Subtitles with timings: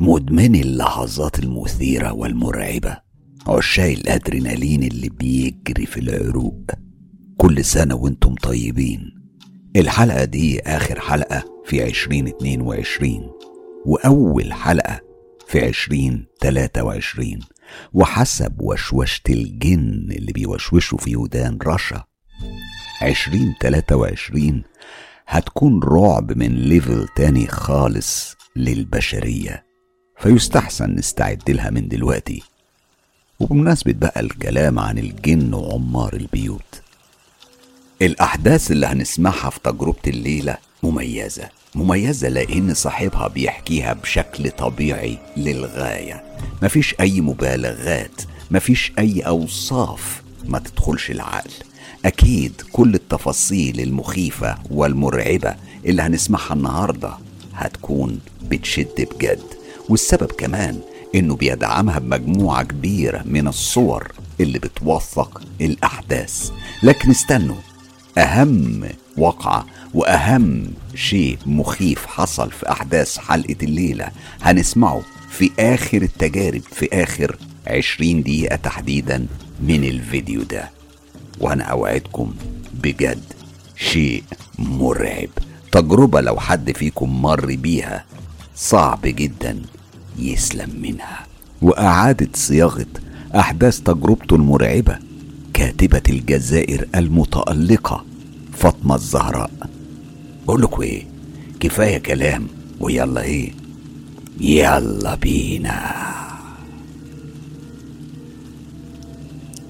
[0.00, 2.98] مدمني اللحظات المثيرة والمرعبة.
[3.46, 6.64] عشاق الأدرينالين اللي بيجري في العروق.
[7.36, 9.14] كل سنة وأنتم طيبين.
[9.76, 13.30] الحلقة دي آخر حلقة في عشرين اتنين وعشرين.
[13.86, 15.00] وأول حلقة
[15.48, 17.40] في عشرين تلاتة وعشرين.
[17.92, 22.04] وحسب وشوشة الجن اللي بيوشوشوا في ودان رشا.
[23.02, 24.62] عشرين تلاتة وعشرين
[25.26, 29.67] هتكون رعب من ليفل تاني خالص للبشرية.
[30.20, 32.42] فيستحسن نستعد لها من دلوقتي.
[33.40, 36.82] وبمناسبة بقى الكلام عن الجن وعمار البيوت
[38.02, 41.48] الأحداث اللي هنسمعها في تجربة الليلة مميزة.
[41.74, 46.24] مميزة لأن صاحبها بيحكيها بشكل طبيعي للغاية.
[46.62, 51.50] مفيش أي مبالغات مفيش أي أوصاف ما تدخلش العقل.
[52.04, 57.10] أكيد كل التفاصيل المخيفة والمرعبة اللي هنسمعها النهاردة
[57.54, 59.57] هتكون بتشد بجد.
[59.88, 60.80] والسبب كمان
[61.14, 66.50] إنه بيدعمها بمجموعة كبيرة من الصور اللي بتوثق الأحداث.
[66.82, 67.56] لكن استنوا
[68.18, 74.08] أهم وقعة وأهم شيء مخيف حصل في أحداث حلقة الليلة
[74.42, 77.36] هنسمعه في آخر التجارب في آخر
[77.66, 79.26] عشرين دقيقة تحديدا
[79.60, 80.70] من الفيديو ده.
[81.40, 82.34] وأنا أوعدكم
[82.74, 83.22] بجد
[83.76, 84.22] شيء
[84.58, 85.28] مرعب.
[85.72, 88.04] تجربة لو حد فيكم مر بيها
[88.56, 89.62] صعب جدا.
[90.18, 91.26] يسلم منها
[91.62, 92.86] وأعادت صياغة
[93.34, 94.98] أحداث تجربته المرعبة
[95.54, 98.04] كاتبة الجزائر المتألقة
[98.52, 99.50] فاطمة الزهراء.
[100.46, 101.02] بقول لكم إيه؟
[101.60, 102.46] كفاية كلام
[102.80, 103.52] ويلا إيه؟
[104.40, 105.94] يلا بينا.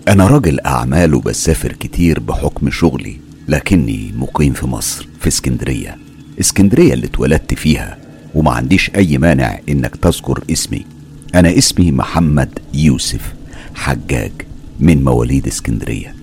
[0.09, 3.17] أنا راجل أعمال وبسافر كتير بحكم شغلي
[3.49, 5.99] لكني مقيم في مصر في اسكندرية.
[6.41, 7.99] اسكندرية اللي اتولدت فيها
[8.35, 10.87] وما عنديش أي مانع إنك تذكر اسمي.
[11.35, 13.35] أنا اسمي محمد يوسف
[13.75, 14.33] حجاج
[14.81, 16.15] من مواليد اسكندرية.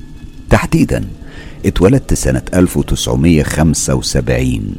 [0.49, 1.05] تحديدا
[1.65, 4.75] اتولدت سنة 1975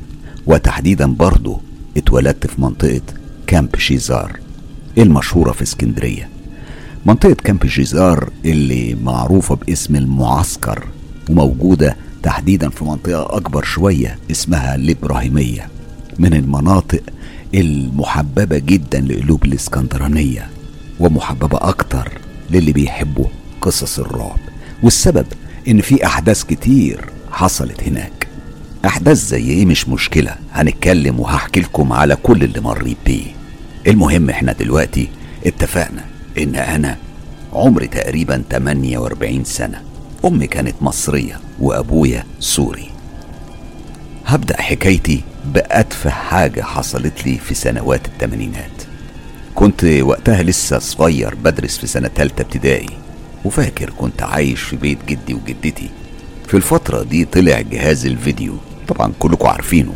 [0.46, 1.60] وتحديدا برضه
[1.96, 3.00] اتولدت في منطقة
[3.46, 4.38] كامب شيزار
[4.98, 6.28] المشهورة في اسكندرية.
[7.06, 10.86] منطقة كامب شيزار اللي معروفة باسم المعسكر
[11.30, 15.68] وموجودة تحديدا في منطقة أكبر شوية اسمها الإبراهيمية.
[16.18, 17.00] من المناطق
[17.54, 20.48] المحببة جدا لقلوب الإسكندرانية
[21.00, 22.12] ومحببة أكتر
[22.50, 23.26] للي بيحبوا
[23.60, 24.38] قصص الرعب.
[24.82, 25.26] والسبب
[25.68, 28.26] إن في أحداث كتير حصلت هناك.
[28.84, 33.24] أحداث زي إيه مش مشكلة هنتكلم وهحكي لكم على كل اللي مريت بيه.
[33.86, 35.08] المهم إحنا دلوقتي
[35.46, 36.04] اتفقنا
[36.38, 36.96] إن أنا
[37.52, 39.82] عمري تقريبا 48 سنة.
[40.24, 42.90] أمي كانت مصرية وأبويا سوري.
[44.26, 48.82] هبدأ حكايتي بأتفه حاجة حصلت لي في سنوات التمانينات.
[49.54, 52.88] كنت وقتها لسه صغير بدرس في سنة تالتة ابتدائي
[53.44, 55.90] وفاكر كنت عايش في بيت جدي وجدتي.
[56.48, 58.56] في الفترة دي طلع جهاز الفيديو
[58.88, 59.94] طبعا كلكم عارفينه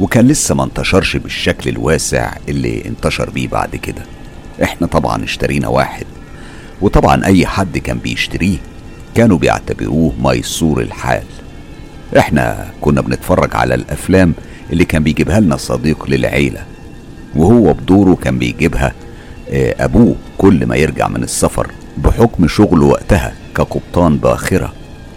[0.00, 4.02] وكان لسه ما انتشرش بالشكل الواسع اللي انتشر بيه بعد كده.
[4.62, 6.06] إحنا طبعا اشترينا واحد
[6.80, 8.58] وطبعا أي حد كان بيشتريه
[9.14, 11.22] كانوا بيعتبروه ميسور الحال.
[12.18, 14.34] إحنا كنا بنتفرج على الأفلام
[14.72, 16.64] اللي كان بيجيبها لنا صديق للعيلة
[17.36, 18.92] وهو بدوره كان بيجيبها
[19.50, 24.72] آه، أبوه كل ما يرجع من السفر بحكم شغله وقتها كقبطان باخرة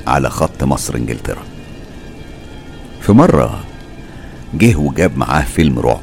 [0.08, 1.44] على خط مصر إنجلترا.
[3.02, 3.64] في مرة
[4.54, 6.02] جه وجاب معاه فيلم رعب.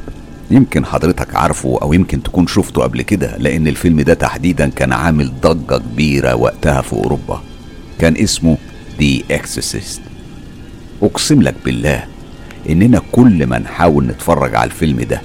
[0.51, 5.33] يمكن حضرتك عارفه أو يمكن تكون شفته قبل كده لأن الفيلم ده تحديدا كان عامل
[5.41, 7.43] ضجة كبيرة وقتها في أوروبا.
[7.99, 8.57] كان اسمه
[9.01, 10.01] The Exorcist.
[11.03, 12.05] أقسم لك بالله
[12.69, 15.23] إننا كل ما نحاول نتفرج على الفيلم ده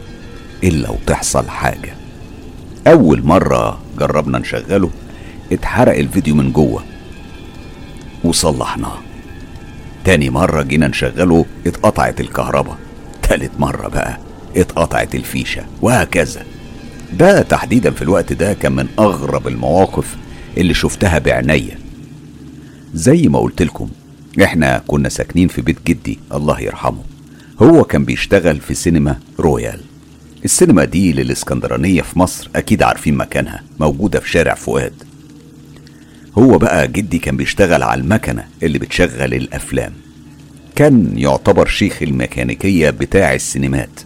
[0.63, 1.93] إلا وتحصل حاجة.
[2.87, 4.89] أول مرة جربنا نشغله
[5.51, 6.83] اتحرق الفيديو من جوه
[8.23, 8.97] وصلحناه.
[10.05, 12.77] تاني مرة جينا نشغله اتقطعت الكهرباء.
[13.21, 14.17] تالت مرة بقى
[14.57, 16.43] اتقطعت الفيشة وهكذا.
[17.13, 20.15] ده تحديدا في الوقت ده كان من أغرب المواقف
[20.57, 21.79] اللي شفتها بعينيا
[22.93, 23.89] زي ما قلت لكم
[24.43, 27.01] إحنا كنا ساكنين في بيت جدي الله يرحمه.
[27.61, 29.79] هو كان بيشتغل في سينما رويال.
[30.45, 34.93] السينما دي للإسكندرانية في مصر أكيد عارفين مكانها موجودة في شارع فؤاد.
[36.37, 39.93] هو بقى جدي كان بيشتغل على المكنة اللي بتشغل الأفلام.
[40.75, 43.99] كان يعتبر شيخ الميكانيكية بتاع السينمات.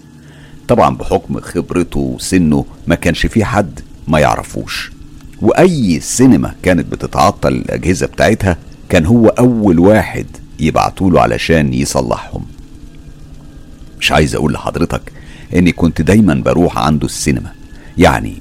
[0.67, 4.91] طبعا بحكم خبرته وسنه ما كانش في حد ما يعرفوش.
[5.41, 8.57] وأي سينما كانت بتتعطل الأجهزة بتاعتها
[8.89, 10.25] كان هو أول واحد
[10.59, 12.45] يبعتوله علشان يصلحهم.
[13.99, 15.01] مش عايز أقول لحضرتك
[15.55, 17.51] إني كنت دايما بروح عنده السينما.
[17.97, 18.33] يعني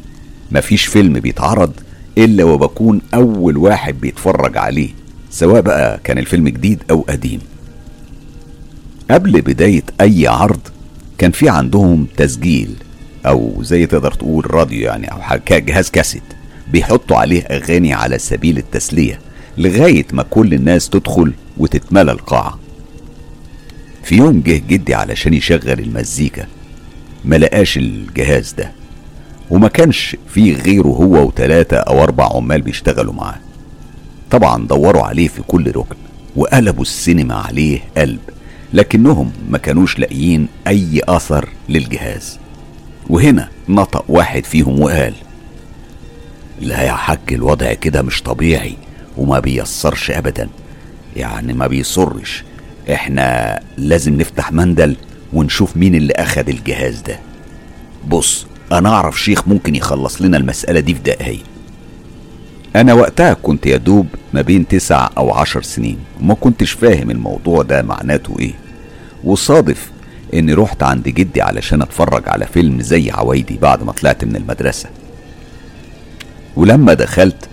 [0.53, 1.73] مفيش فيلم بيتعرض
[2.19, 4.89] إلا وبكون أول واحد بيتفرج عليه
[5.31, 7.41] سواء بقى كان الفيلم جديد أو قديم.
[9.11, 10.61] قبل بداية أي عرض
[11.19, 12.75] كان في عندهم تسجيل
[13.27, 15.19] أو زي تقدر تقول راديو يعني أو
[15.51, 16.23] جهاز كاسيت
[16.73, 19.21] بيحطوا عليه أغاني على سبيل التسلية
[19.59, 22.59] لغاية ما كل الناس تدخل وتتملى القاعة.
[24.09, 26.47] في يوم جه جدي علشان يشغل المزيكا
[27.25, 28.73] ما لقاش الجهاز ده
[29.51, 33.39] وما كانش فيه غيره هو وتلاتة أو أربع عمال بيشتغلوا معاه.
[34.31, 35.97] طبعا دوروا عليه في كل ركن
[36.37, 38.21] وقلبوا السينما عليه قلب
[38.75, 42.39] لكنهم ما كانوش لاقيين أي أثر للجهاز.
[43.11, 45.15] وهنا نطق واحد فيهم وقال
[46.61, 48.77] لا يا حاج الوضع كده مش طبيعي
[49.17, 50.49] وما بيسرش أبدا
[51.17, 52.45] يعني ما بيصرش
[52.93, 54.97] إحنا لازم نفتح مندل
[55.33, 57.19] ونشوف مين اللي أخد الجهاز ده.
[58.09, 61.43] بص أنا أعرف شيخ ممكن يخلص لنا المسألة دي في دقايق.
[62.77, 67.63] أنا وقتها كنت يا دوب ما بين تسع أو عشر سنين وما كنتش فاهم الموضوع
[67.63, 68.53] ده معناته إيه.
[69.25, 69.91] وصادف
[70.35, 74.89] إني رحت عند جدي علشان أتفرج على فيلم زي عوايدي بعد ما طلعت من المدرسة.
[76.57, 77.49] ولما دخلت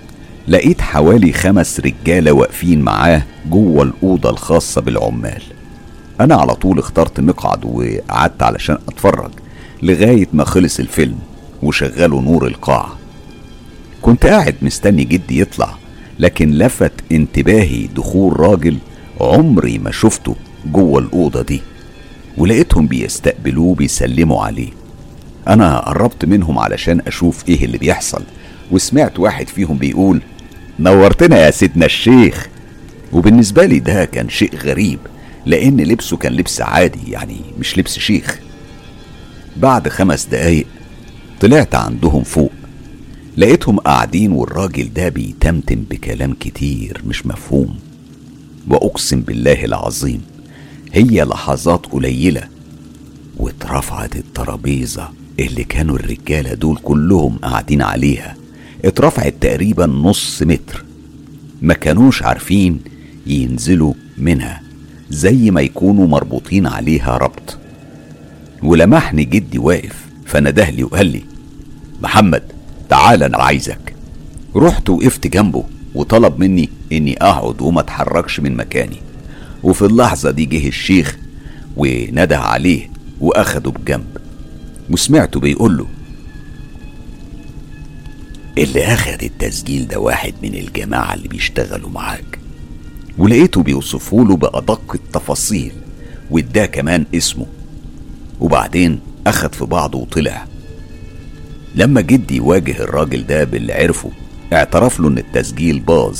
[0.47, 5.41] لقيت حوالي خمس رجالة واقفين معاه جوه الأوضة الخاصة بالعمال.
[6.21, 9.31] أنا على طول اخترت مقعد وقعدت علشان أتفرج
[9.83, 11.15] لغاية ما خلص الفيلم
[11.63, 12.95] وشغلوا نور القاعة.
[14.01, 15.75] كنت قاعد مستني جدي يطلع
[16.19, 18.77] لكن لفت انتباهي دخول راجل
[19.21, 21.61] عمري ما شفته جوه الأوضة دي
[22.37, 24.69] ولقيتهم بيستقبلوه بيسلموا عليه.
[25.47, 28.23] أنا قربت منهم علشان أشوف إيه اللي بيحصل
[28.71, 30.21] وسمعت واحد فيهم بيقول
[30.79, 32.47] نورتنا يا سيدنا الشيخ.
[33.13, 34.99] وبالنسبة لي ده كان شيء غريب
[35.45, 38.39] لأن لبسه كان لبس عادي يعني مش لبس شيخ.
[39.57, 40.65] بعد خمس دقايق
[41.41, 42.51] طلعت عندهم فوق.
[43.37, 47.79] لقيتهم قاعدين والراجل ده بيتمتم بكلام كتير مش مفهوم.
[48.69, 50.21] وأقسم بالله العظيم
[50.93, 52.43] هي لحظات قليلة
[53.37, 58.35] واترفعت الترابيزة اللي كانوا الرجالة دول كلهم قاعدين عليها.
[58.85, 60.85] اترفعت تقريبا نص متر.
[61.61, 62.79] ما كانوش عارفين
[63.27, 64.61] ينزلوا منها
[65.09, 67.57] زي ما يكونوا مربوطين عليها ربط.
[68.63, 71.23] ولمحني جدي واقف فنده لي وقال لي
[72.03, 72.43] محمد
[72.89, 73.95] تعال أنا عايزك.
[74.55, 75.63] رحت وقفت جنبه
[75.95, 78.97] وطلب مني إني أقعد وما أتحركش من مكاني.
[79.63, 81.17] وفي اللحظة دي جه الشيخ
[81.77, 82.89] ونده عليه
[83.19, 84.17] وأخده بجنب.
[84.89, 85.87] وسمعته بيقول له
[88.57, 92.39] اللي اخد التسجيل ده واحد من الجماعة اللي بيشتغلوا معاك.
[93.17, 95.71] ولقيته بيوصفوا له بأدق التفاصيل
[96.31, 97.45] واداه كمان اسمه.
[98.39, 100.45] وبعدين أخد في بعضه وطلع.
[101.75, 104.11] لما جدي واجه الراجل ده باللي عرفه
[104.53, 106.19] اعترف له إن التسجيل باظ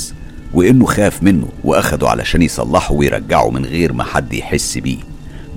[0.54, 4.98] وإنه خاف منه وأخده علشان يصلحه ويرجعه من غير ما حد يحس بيه.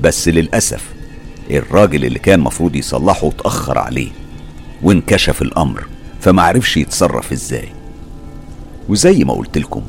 [0.02, 0.86] بس للأسف
[1.52, 4.10] الراجل اللي كان مفروض يصلحه اتأخر عليه
[4.84, 5.88] وانكشف الأمر.
[6.22, 7.70] فمعرفش يتصرف إزاي.
[8.90, 9.82] وزي ما قلت لكم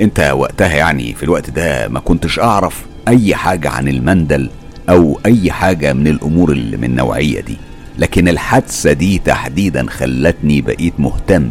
[0.00, 4.50] أنت وقتها يعني في الوقت ده ما كنتش أعرف أي حاجة عن المندل
[4.88, 7.56] أو أي حاجة من الأمور اللي من النوعية دي.
[7.98, 11.50] لكن الحادثة دي تحديدا خلتني بقيت مهتم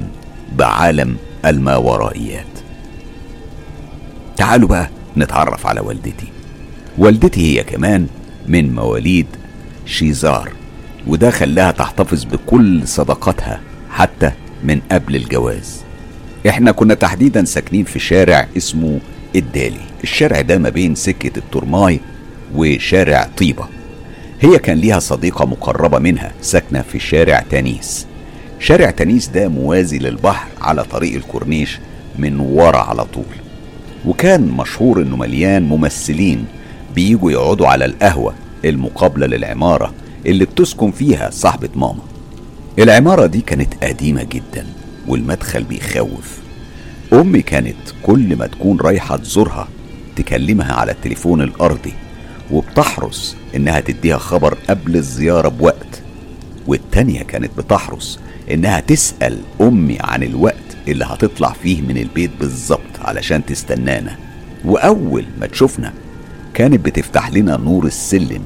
[0.55, 2.45] بعالم الماورائيات
[4.37, 6.27] تعالوا بقى نتعرف على والدتي.
[6.97, 8.07] والدتي هي كمان
[8.47, 9.25] من مواليد
[9.85, 10.51] شيزار
[11.07, 13.59] وده خلاها تحتفظ بكل صداقاتها
[13.91, 14.31] حتى
[14.63, 15.81] من قبل الجواز.
[16.49, 18.99] إحنا كنا تحديدا ساكنين في شارع اسمه
[19.35, 19.79] الدالي.
[20.03, 21.99] الشارع ده ما بين سكة الترماي
[22.55, 23.65] وشارع طيبة.
[24.41, 28.07] هي كان ليها صديقة مقربة منها ساكنة في شارع تانيس.
[28.59, 31.79] شارع تانيس ده موازي للبحر على طريق الكورنيش
[32.19, 33.23] من ورا على طول.
[34.05, 36.45] وكان مشهور إنه مليان ممثلين
[36.95, 38.33] بيجوا يقعدوا على القهوة
[38.65, 39.93] المقابلة للعمارة
[40.25, 42.10] اللي بتسكن فيها صاحبة ماما.
[42.79, 44.65] العمارة دي كانت قديمة جدا
[45.07, 46.37] والمدخل بيخوف.
[47.13, 49.67] أمي كانت كل ما تكون رايحة تزورها
[50.15, 51.93] تكلمها على التليفون الأرضي
[52.51, 56.01] وبتحرص إنها تديها خبر قبل الزيارة بوقت.
[56.67, 58.19] والتانية كانت بتحرص
[58.51, 60.55] إنها تسأل أمي عن الوقت
[60.87, 64.17] اللي هتطلع فيه من البيت بالظبط علشان تستنانا.
[64.65, 65.93] وأول ما تشوفنا
[66.53, 68.41] كانت بتفتح لنا نور السلم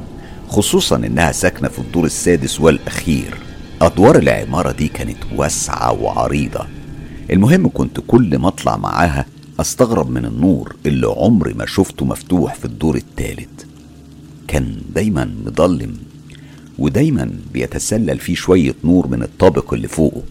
[0.50, 3.38] خصوصا إنها ساكنة في الدور السادس والأخير.
[3.82, 6.67] أدوار العمارة دي كانت واسعة وعريضة.
[7.32, 9.25] المهم كنت كل ما أطلع معاها
[9.60, 13.67] أستغرب من النور اللي عمري ما شفته مفتوح في الدور التالت.
[14.48, 15.98] كان دايما مضلم
[16.79, 20.22] ودايما بيتسلل فيه شوية نور من الطابق اللي فوقه.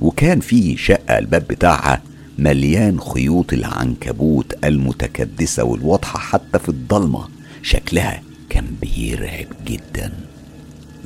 [0.00, 2.02] وكان فيه شقة الباب بتاعها
[2.38, 7.28] مليان خيوط العنكبوت المتكدسة والواضحة حتى في الضلمة.
[7.62, 10.12] شكلها كان بيرعب جدا.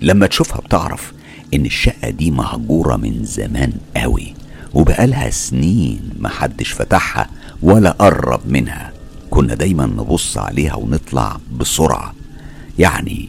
[0.02, 1.12] لما تشوفها بتعرف
[1.54, 4.34] إن الشقة دي مهجورة من زمان قوي
[4.74, 7.28] وبقالها سنين محدش فتحها
[7.62, 8.92] ولا قرب منها.
[9.30, 12.14] كنا دايما نبص عليها ونطلع بسرعة.
[12.78, 13.28] يعني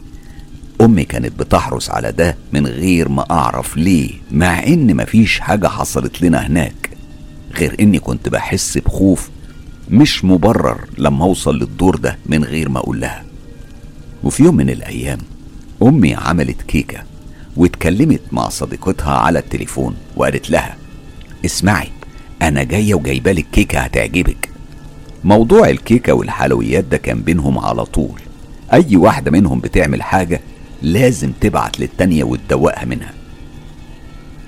[0.81, 6.21] أمي كانت بتحرص على ده من غير ما أعرف ليه مع إن مفيش حاجة حصلت
[6.21, 6.89] لنا هناك.
[7.57, 9.29] غير إني كنت بحس بخوف
[9.89, 13.23] مش مبرر لما أوصل للدور ده من غير ما أقول لها.
[14.23, 15.19] وفي يوم من الأيام
[15.83, 17.03] أمي عملت كيكة
[17.57, 20.75] واتكلمت مع صديقتها على التليفون وقالت لها
[21.45, 21.87] اسمعي
[22.41, 24.49] أنا جاية وجايبالك كيكة هتعجبك.
[25.23, 28.21] موضوع الكيكة والحلويات ده كان بينهم على طول.
[28.73, 30.41] أي واحدة منهم بتعمل حاجة
[30.81, 33.13] لازم تبعت للتانية وتدوقها منها.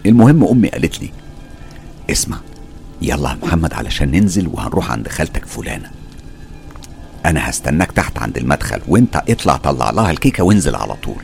[0.06, 1.10] المهم أمي قالت لي
[2.10, 2.38] اسمع
[3.02, 5.92] يلا يا محمد علشان ننزل وهنروح عند خالتك فلانة.
[7.26, 11.24] أنا هستناك تحت عند المدخل وأنت اطلع طلع لها الكيكة وانزل على طول.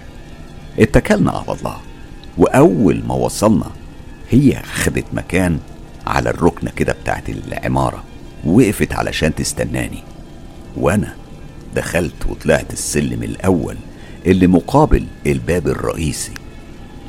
[0.80, 1.78] اتكلنا على الله.
[2.38, 3.72] وأول ما وصلنا
[4.30, 5.60] هي خدت مكان
[6.08, 8.04] على الركنة كده بتاعت العمارة
[8.46, 10.04] وقفت علشان تستناني.
[10.78, 11.16] وأنا
[11.76, 13.78] دخلت وطلعت السلم الأول
[14.26, 16.34] اللي مقابل الباب الرئيسي.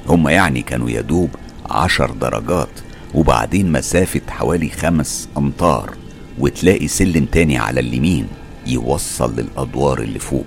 [0.06, 1.30] هما يعني كانوا يدوب
[1.70, 2.68] عشر درجات
[3.14, 5.94] وبعدين مسافة حوالي خمس أمتار
[6.38, 8.26] وتلاقي سلم تاني على اليمين
[8.66, 10.44] يوصل للأدوار اللي فوق.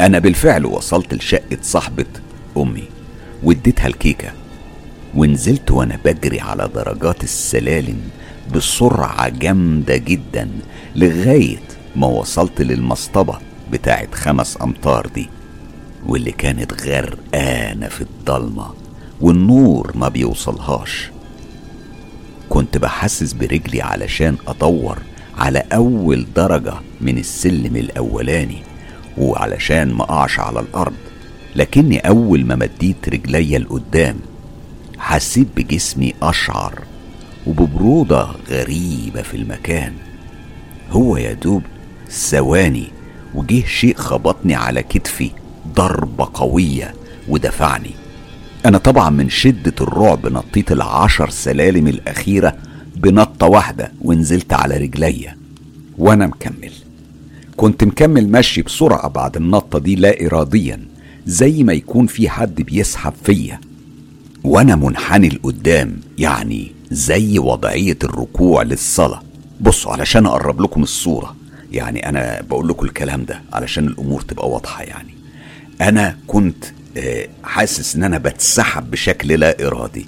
[0.00, 2.04] أنا بالفعل وصلت لشقة صاحبة
[2.56, 2.84] أمي
[3.42, 4.32] واديتها الكيكة
[5.14, 8.00] ونزلت وأنا بجري على درجات السلالم
[8.54, 10.50] بسرعة جامدة جدا
[10.96, 11.58] لغاية
[11.96, 13.38] ما وصلت للمصطبة
[13.72, 15.28] بتاعت خمس أمتار دي
[16.06, 18.66] واللي كانت غرقانة في الضلمة
[19.20, 21.10] والنور ما بيوصلهاش.
[22.48, 24.98] كنت بحسس برجلي علشان أدور
[25.38, 28.62] على أول درجة من السلم الأولاني
[29.18, 30.94] وعلشان ما أقعش على الأرض.
[31.56, 34.16] لكني أول ما مديت رجلي لقدام
[34.98, 36.82] حسيت بجسمي أشعر
[37.46, 39.92] وببرودة غريبة في المكان.
[40.90, 41.62] هو يا دوب
[42.10, 42.88] ثواني
[43.34, 45.30] وجه شيء خبطني على كتفي
[45.74, 46.94] ضربة قوية
[47.28, 47.90] ودفعني.
[48.66, 52.56] أنا طبعا من شدة الرعب نطيت العشر سلالم الأخيرة
[52.96, 55.36] بنطة واحدة ونزلت على رجليا
[55.98, 56.72] وأنا مكمل.
[57.58, 60.80] كنت مكمل مشي بسرعة بعد النطة دي لا إراديا
[61.26, 63.60] زي ما يكون في حد بيسحب فيا.
[64.44, 69.22] وأنا منحني لقدام يعني زي وضعية الركوع للصلاة.
[69.60, 71.36] بصوا علشان أقرب لكم الصورة
[71.72, 75.14] يعني أنا بقول لكم الكلام ده علشان الأمور تبقى واضحة يعني.
[75.80, 76.64] أنا كنت
[76.96, 80.06] آه، حاسس إن أنا بتسحب بشكل لا إرادي.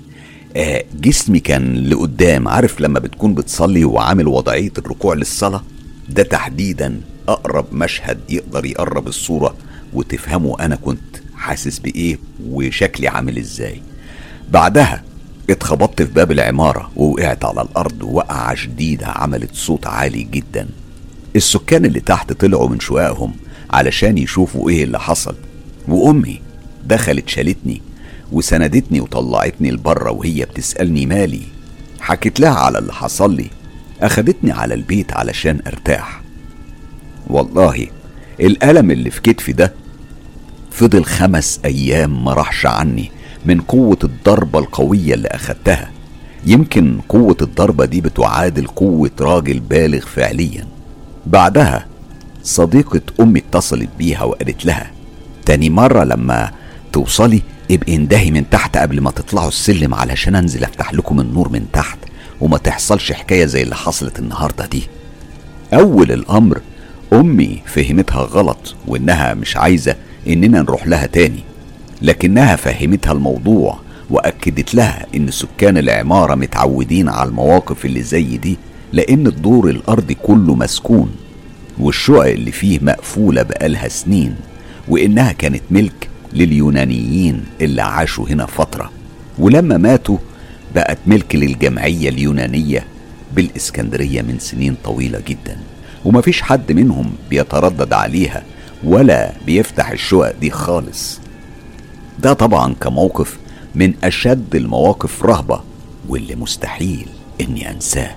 [0.57, 5.63] آه، جسمي كان لقدام عارف لما بتكون بتصلي وعامل وضعية الركوع للصلاة؟
[6.09, 7.01] ده تحديدا
[7.33, 9.55] أقرب مشهد يقدر يقرب الصورة
[9.93, 13.83] وتفهموا أنا كنت حاسس بإيه وشكلي عامل إزاي.
[14.51, 15.03] بعدها
[15.51, 20.69] اتخبطت في باب العمارة ووقعت على الأرض وقعة شديدة عملت صوت عالي جدا.
[21.37, 23.33] السكان اللي تحت طلعوا من شققهم
[23.71, 25.35] علشان يشوفوا إيه اللي حصل.
[25.89, 26.41] وأمي
[26.87, 27.83] دخلت شالتني
[28.33, 31.43] وسندتني وطلعتني لبره وهي بتسألني مالي؟
[32.01, 33.51] حكيت لها على اللي حصل لي.
[34.01, 36.20] أخدتني على البيت علشان أرتاح.
[37.31, 37.87] والله
[38.41, 39.73] الألم اللي في كتفي ده
[40.71, 43.11] فضل خمس أيام ما راحش عني
[43.47, 45.91] من قوة الضربة القوية اللي أخدتها.
[46.47, 50.67] يمكن قوة الضربة دي بتعادل قوة راجل بالغ فعليا.
[51.27, 51.87] بعدها
[52.43, 54.91] صديقة أمي اتصلت بيها وقالت لها
[55.47, 56.51] تاني مرة لما
[56.93, 61.67] توصلي ابقي اندهي من تحت قبل ما تطلعوا السلم علشان أنزل أفتح لكم النور من
[61.73, 61.99] تحت
[62.41, 64.83] وما تحصلش حكاية زي اللي حصلت النهاردة دي.
[65.75, 66.61] أول الأمر
[67.13, 69.97] أمي فهمتها غلط وإنها مش عايزة
[70.29, 71.41] إننا نروح لها تاني
[72.03, 73.79] لكنها فهمتها الموضوع
[74.11, 78.59] وأكدت لها إن سكان العمارة متعودين على المواقف اللي زي دي
[78.93, 81.11] لأن الدور الأرضي كله مسكون
[81.79, 84.35] والشقق اللي فيه مقفولة بقالها سنين
[84.89, 88.91] وإنها كانت ملك لليونانيين اللي عاشوا هنا فترة.
[89.39, 90.19] ولما ماتوا
[90.75, 92.85] بقت ملك للجمعية اليونانية
[93.37, 95.57] بالإسكندرية من سنين طويلة جدا.
[96.05, 98.43] ومفيش حد منهم بيتردد عليها
[98.85, 101.21] ولا بيفتح الشقق دي خالص.
[102.19, 103.39] ده طبعا كموقف
[103.75, 105.61] من أشد المواقف رهبة
[106.09, 107.07] واللي مستحيل
[107.41, 108.11] إني أنساه.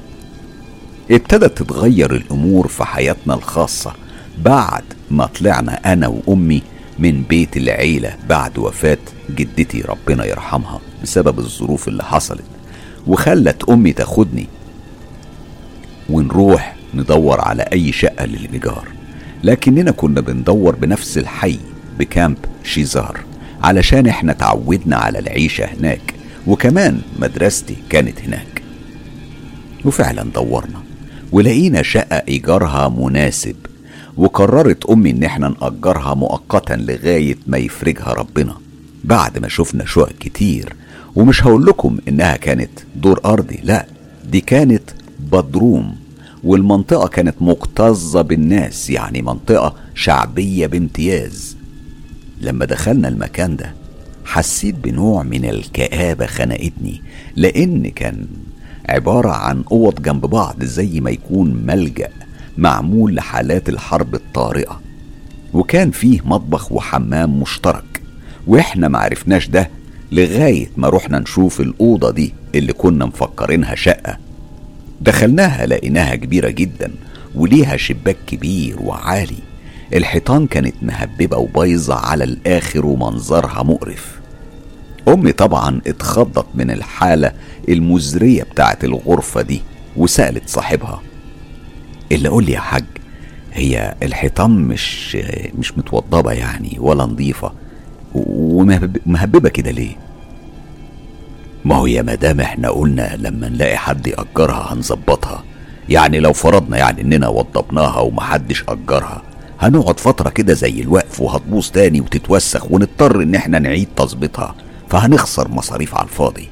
[1.12, 3.94] ابتدت تتغير الأمور في حياتنا الخاصة
[4.38, 6.62] بعد ما طلعنا أنا وأمي
[7.00, 8.98] من بيت العيلة بعد وفاة
[9.30, 12.44] جدتي ربنا يرحمها بسبب الظروف اللي حصلت
[13.08, 14.48] وخلت أمي تاخدني
[16.10, 18.88] ونروح ندور على أي شقة للإيجار
[19.44, 21.60] لكننا كنا بندور بنفس الحي
[22.00, 23.20] بكامب شيزار
[23.64, 26.14] علشان إحنا تعودنا على العيشة هناك
[26.48, 28.62] وكمان مدرستي كانت هناك.
[29.86, 30.84] وفعلا دورنا
[31.32, 33.56] ولقينا شقة إيجارها مناسب
[34.18, 38.56] وقررت أمي إن إحنا نأجرها مؤقتا لغاية ما يفرجها ربنا
[39.04, 40.76] بعد ما شفنا شقق كتير.
[41.16, 43.86] ومش هقول لكم إنها كانت دور أرضي لا
[44.32, 44.84] دي كانت
[45.20, 45.96] بدروم.
[46.44, 51.58] والمنطقة كانت مكتظة بالناس يعني منطقة شعبية بامتياز.
[52.42, 53.74] لما دخلنا المكان ده
[54.26, 57.02] حسيت بنوع من الكآبة خنقتني
[57.36, 58.28] لأن كان
[58.90, 62.10] عبارة عن أوض جنب بعض زي ما يكون ملجأ
[62.58, 64.82] معمول لحالات الحرب الطارئة.
[65.54, 68.02] وكان فيه مطبخ وحمام مشترك
[68.48, 69.70] وإحنا معرفناش ده
[70.12, 74.18] لغاية ما رحنا نشوف الأوضة دي اللي كنا مفكرينها شقة.
[75.04, 76.92] دخلناها لقيناها كبيرة جدا
[77.36, 79.38] وليها شباك كبير وعالي.
[79.94, 84.20] الحيطان كانت مهببة وبايظة على الآخر ومنظرها مقرف.
[85.08, 87.32] أمي طبعا اتخضت من الحالة
[87.70, 89.62] المزرية بتاعت الغرفة دي
[89.98, 91.02] وسألت صاحبها
[92.12, 92.84] اللي قول لي يا حاج
[93.54, 95.16] هي الحيطان مش
[95.60, 97.52] مش متوضبة يعني ولا نظيفة
[98.16, 99.96] ومهببة كده ليه؟
[101.66, 105.44] ما هو يا مدام إحنا قلنا لما نلاقي حد يأجرها هنظبطها.
[105.90, 109.22] يعني لو فرضنا يعني إننا وضبناها ومحدش أجرها
[109.60, 114.56] هنقعد فترة كده زي الوقف وهتبوظ تاني وتتوسخ ونضطر إن إحنا نعيد تظبيطها
[114.90, 116.50] فهنخسر مصاريف على الفاضي.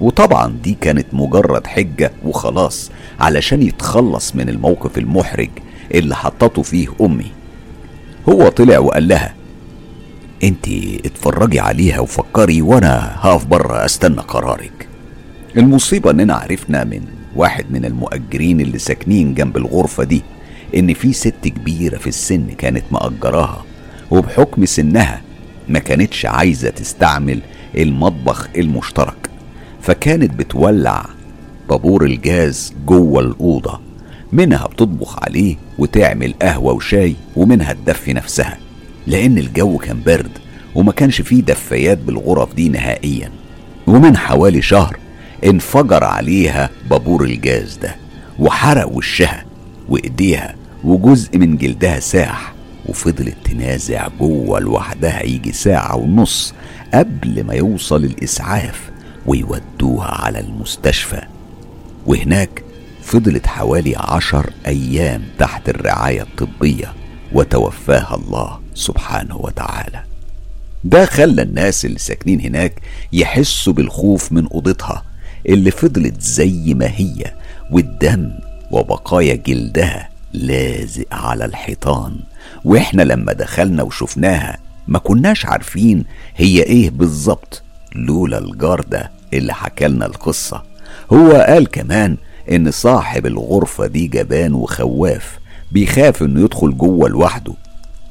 [0.00, 5.50] وطبعا دي كانت مجرد حجة وخلاص علشان يتخلص من الموقف المحرج
[5.94, 7.26] اللي حطته فيه أمي.
[8.28, 9.34] هو طلع وقال لها
[10.44, 10.68] انت
[11.04, 14.88] اتفرجي عليها وفكري وأنا هقف بره استنى قرارك.
[15.56, 17.00] المصيبة اننا عرفنا من
[17.36, 20.22] واحد من المؤجرين اللي ساكنين جنب الغرفة دي
[20.76, 23.64] ان في ست كبيرة في السن كانت مأجراها
[24.10, 25.20] وبحكم سنها
[25.68, 27.40] ما كانتش عايزة تستعمل
[27.76, 29.30] المطبخ المشترك
[29.82, 31.06] فكانت بتولع
[31.68, 33.80] بابور الجاز جوه الأوضة
[34.32, 38.58] منها بتطبخ عليه وتعمل قهوة وشاي ومنها تدفي نفسها
[39.06, 40.30] لأن الجو كان برد.
[40.74, 43.30] وما كانش فيه دفايات بالغرف دي نهائيا.
[43.86, 44.96] ومن حوالي شهر
[45.44, 47.96] انفجر عليها بابور الجاز ده
[48.38, 49.44] وحرق وشها
[49.88, 50.54] وإيديها
[50.84, 52.52] وجزء من جلدها ساح
[52.86, 56.54] وفضلت تنازع جوه لوحدها يجي ساعة ونص
[56.94, 58.90] قبل ما يوصل الإسعاف
[59.26, 61.22] ويودوها على المستشفى.
[62.06, 62.62] وهناك
[63.02, 66.92] فضلت حوالي عشر أيام تحت الرعاية الطبية
[67.32, 70.09] وتوفاها الله سبحانه وتعالى.
[70.84, 72.74] ده خلى الناس اللي ساكنين هناك
[73.12, 75.04] يحسوا بالخوف من أوضتها
[75.48, 77.34] اللي فضلت زي ما هي
[77.70, 78.30] والدم
[78.70, 82.16] وبقايا جلدها لازق على الحيطان.
[82.64, 86.04] وإحنا لما دخلنا وشفناها ما كناش عارفين
[86.36, 87.62] هي إيه بالظبط
[87.94, 90.62] لولا الجار ده اللي حكالنا القصة.
[91.12, 92.16] هو قال كمان
[92.50, 95.38] إن صاحب الغرفة دي جبان وخواف
[95.72, 97.54] بيخاف إنه يدخل جوه لوحده.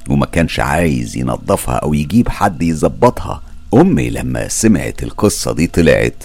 [0.10, 3.42] وما كانش عايز ينظفها أو يجيب حد يظبطها.
[3.74, 6.24] أمي لما سمعت القصة دي طلعت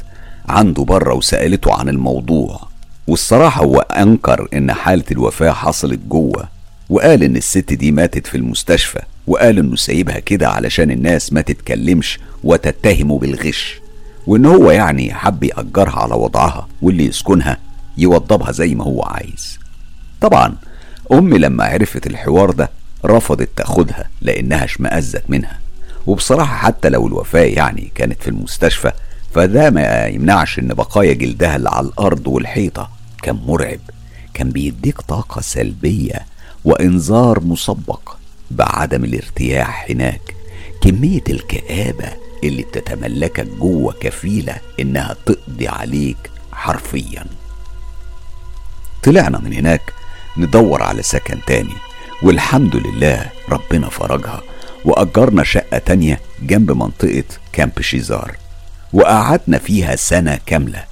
[0.48, 2.60] عنده بره وسألته عن الموضوع.
[3.06, 6.48] والصراحة هو أنكر إن حالة الوفاة حصلت جوه
[6.90, 12.18] وقال إن الست دي ماتت في المستشفى وقال إنه سايبها كده علشان الناس ما تتكلمش
[12.44, 13.80] وتتهمه بالغش
[14.26, 17.58] وإن هو يعني حب يأجرها على وضعها واللي يسكنها
[17.98, 19.58] يوضبها زي ما هو عايز.
[20.20, 20.54] طبعا
[21.12, 22.70] أمي لما عرفت الحوار ده
[23.04, 25.58] رفضت تاخدها لأنها اشمأزت منها.
[26.06, 28.92] وبصراحة حتى لو الوفاة يعني كانت في المستشفى
[29.34, 32.90] فده ما يمنعش إن بقايا جلدها اللي على الأرض والحيطة
[33.22, 33.80] كان مرعب.
[34.34, 36.26] كان بيديك طاقة سلبية
[36.64, 38.16] وإنذار مسبق
[38.50, 40.34] بعدم الارتياح هناك.
[40.80, 42.08] كمية الكآبة
[42.44, 47.24] اللي بتتملكك جوه كفيلة إنها تقضي عليك حرفيا.
[49.02, 49.92] طلعنا من هناك
[50.36, 51.74] ندور على سكن تاني.
[52.22, 54.42] والحمد لله ربنا فرجها
[54.84, 58.36] وأجرنا شقة تانية جنب منطقة كامب شيزار
[58.92, 60.84] وقعدنا فيها سنة كاملة.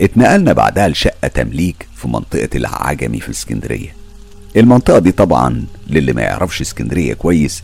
[0.00, 3.94] اتنقلنا بعدها لشقة تمليك في منطقة العجمي في اسكندرية.
[4.56, 7.62] المنطقة دي طبعا للي ما يعرفش اسكندرية كويس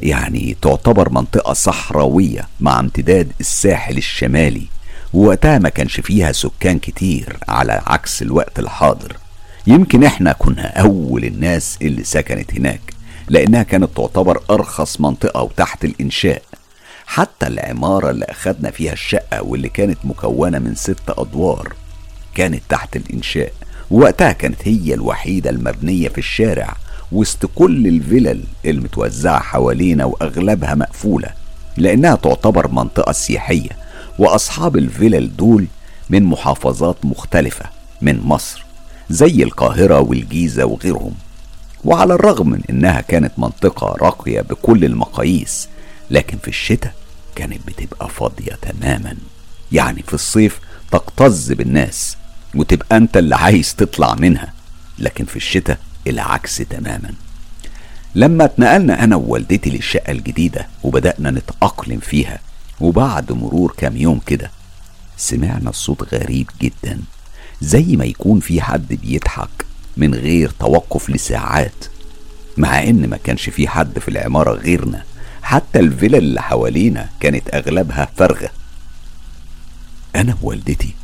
[0.00, 4.66] يعني تعتبر منطقة صحراوية مع امتداد الساحل الشمالي
[5.14, 9.16] ووقتها ما كانش فيها سكان كتير على عكس الوقت الحاضر.
[9.68, 12.80] يمكن إحنا كنا أول الناس اللي سكنت هناك
[13.28, 16.42] لأنها كانت تعتبر أرخص منطقة وتحت الإنشاء.
[17.06, 21.72] حتى العمارة اللي أخدنا فيها الشقة واللي كانت مكونة من ست أدوار
[22.34, 23.52] كانت تحت الإنشاء.
[23.90, 26.76] ووقتها كانت هي الوحيدة المبنية في الشارع
[27.12, 31.28] وسط كل الفلل المتوزعة حوالينا وأغلبها مقفولة
[31.76, 33.70] لأنها تعتبر منطقة سياحية.
[34.18, 35.66] وأصحاب الفلل دول
[36.10, 37.64] من محافظات مختلفة
[38.02, 38.67] من مصر.
[39.10, 41.14] زي القاهرة والجيزة وغيرهم.
[41.84, 45.68] وعلى الرغم من إنها كانت منطقة راقية بكل المقاييس
[46.10, 46.94] لكن في الشتاء
[47.36, 49.16] كانت بتبقى فاضية تماما.
[49.72, 50.60] يعني في الصيف
[50.92, 52.16] تكتظ بالناس
[52.54, 54.52] وتبقى أنت اللي عايز تطلع منها
[54.98, 57.10] لكن في الشتاء العكس تماما.
[58.14, 62.38] لما اتنقلنا أنا ووالدتي للشقة الجديدة وبدأنا نتأقلم فيها
[62.80, 64.50] وبعد مرور كام يوم كده
[65.16, 67.00] سمعنا الصوت غريب جدا.
[67.62, 69.48] زي ما يكون في حد بيضحك
[69.96, 71.84] من غير توقف لساعات
[72.56, 75.04] مع إن ما كانش في حد في العمارة غيرنا.
[75.42, 78.50] حتى الفيلا اللي حوالينا كانت أغلبها فارغة
[80.16, 80.94] أنا ووالدتي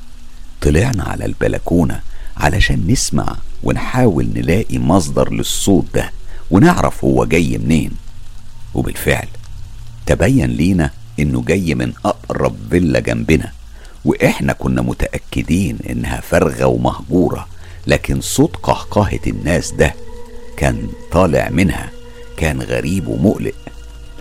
[0.60, 2.00] طلعنا على البلكونة
[2.36, 6.10] علشان نسمع ونحاول نلاقي مصدر للصوت ده
[6.50, 7.90] ونعرف هو جاي منين.
[8.74, 9.28] وبالفعل
[10.06, 10.90] تبين لينا
[11.20, 13.52] إنه جاي من أقرب فيلا جنبنا.
[14.04, 17.48] وإحنا كنا متأكدين إنها فارغه ومهجورة
[17.86, 19.94] لكن صوت قهقهة الناس ده
[20.56, 21.90] كان طالع منها
[22.36, 23.54] كان غريب ومقلق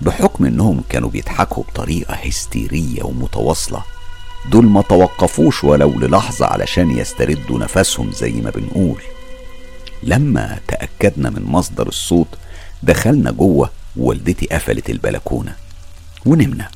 [0.02, 3.84] بحكم إنهم كانوا بيضحكوا بطريقة هستيرية ومتواصلة.
[4.52, 9.02] دول ما توقفوش ولو للحظة علشان يستردوا نفسهم زي ما بنقول.
[10.04, 12.28] لما تأكدنا من مصدر الصوت
[12.84, 15.56] دخلنا جوه ووالدتي قفلت البلكونة
[16.26, 16.68] ونمنا.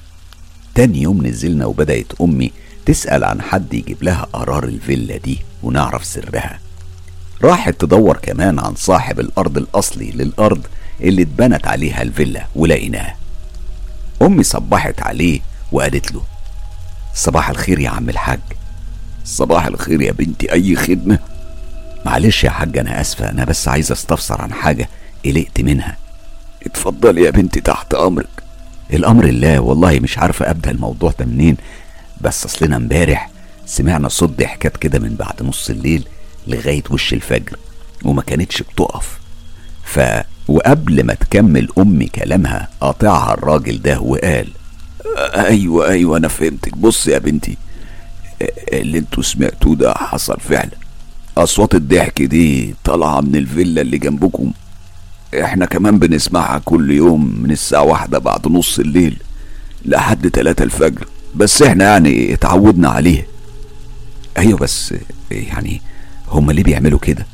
[0.76, 2.52] تاني يوم نزلنا وبدأت أمي
[2.88, 6.60] تسأل عن حد يجيب لها قرار الفيلا دي ونعرف سرها.
[7.44, 10.62] راحت تدور كمان عن صاحب الأرض الأصلي للأرض
[11.02, 13.16] اللي اتبنت عليها الفيلا ولقيناه.
[14.22, 15.40] أمي صبحت عليه
[15.72, 16.22] وقالت له
[17.14, 18.40] صباح الخير يا عم الحاج.
[19.26, 21.20] صباح الخير يا بنتي أي خدمة؟
[22.06, 24.90] معلش يا حاج أنا آسفة أنا بس عايز أستفسر عن حاجة
[25.26, 25.98] قلقت منها.
[26.66, 28.44] اتفضلي يا بنتي تحت أمرك.
[28.94, 31.58] الأمر الله والله مش عارفة أبدأ الموضوع ده منين
[32.22, 33.30] بس أصلنا امبارح
[33.66, 36.08] سمعنا صوت ضحكات كده من بعد نص الليل
[36.48, 37.58] لغاية وش الفجر
[38.06, 39.20] وما كانتش بتقف.
[39.84, 40.00] ف
[40.48, 44.48] وقبل ما تكمل أمي كلامها قاطعها الراجل ده وقال
[45.36, 46.78] أيوة أيوة أنا فهمتك.
[46.78, 47.58] بص يا بنتي
[48.74, 50.70] اللي أنتوا سمعتوه ده حصل فعلا.
[51.38, 54.52] أصوات الضحك دي طالعة من الفيلا اللي جنبكم.
[55.44, 59.18] إحنا كمان بنسمعها كل يوم من الساعة واحدة بعد نص الليل
[59.86, 61.08] لحد تلاتة الفجر.
[61.36, 63.28] بس إحنا يعني اتعودنا عليه.
[64.38, 64.94] أيوه بس
[65.32, 65.82] يعني
[66.28, 67.26] هما ليه بيعملوا كده؟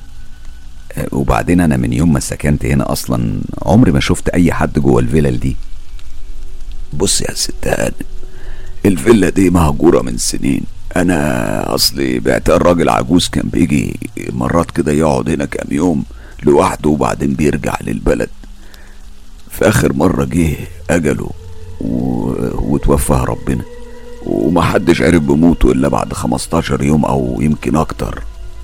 [1.12, 5.40] وبعدين أنا من يوم ما سكنت هنا أصلا عمري ما شفت اي حد جوه الفيلل
[5.40, 5.56] دي.
[6.94, 7.94] بص يا ست
[8.86, 10.64] الفيلا دي مهجورة من سنين.
[10.96, 16.04] أنا اصلي بعت الراجل عجوز كان بيجي مرات كده يقعد هنا كام يوم
[16.44, 18.30] لوحده وبعدين بيرجع للبلد.
[19.50, 20.56] في اخر مرة جه
[20.90, 21.30] اجله
[21.82, 22.32] و...
[22.74, 23.64] وتوفاه ربنا.
[24.26, 28.24] ومحدش عرف بموته إلا بعد 15 يوم أو يمكن أكتر.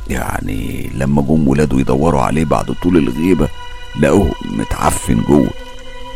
[0.10, 3.50] يعني لما جم ولاده يدوروا عليه بعد طول الغيبة
[4.00, 5.50] لقوه متعفن جوه.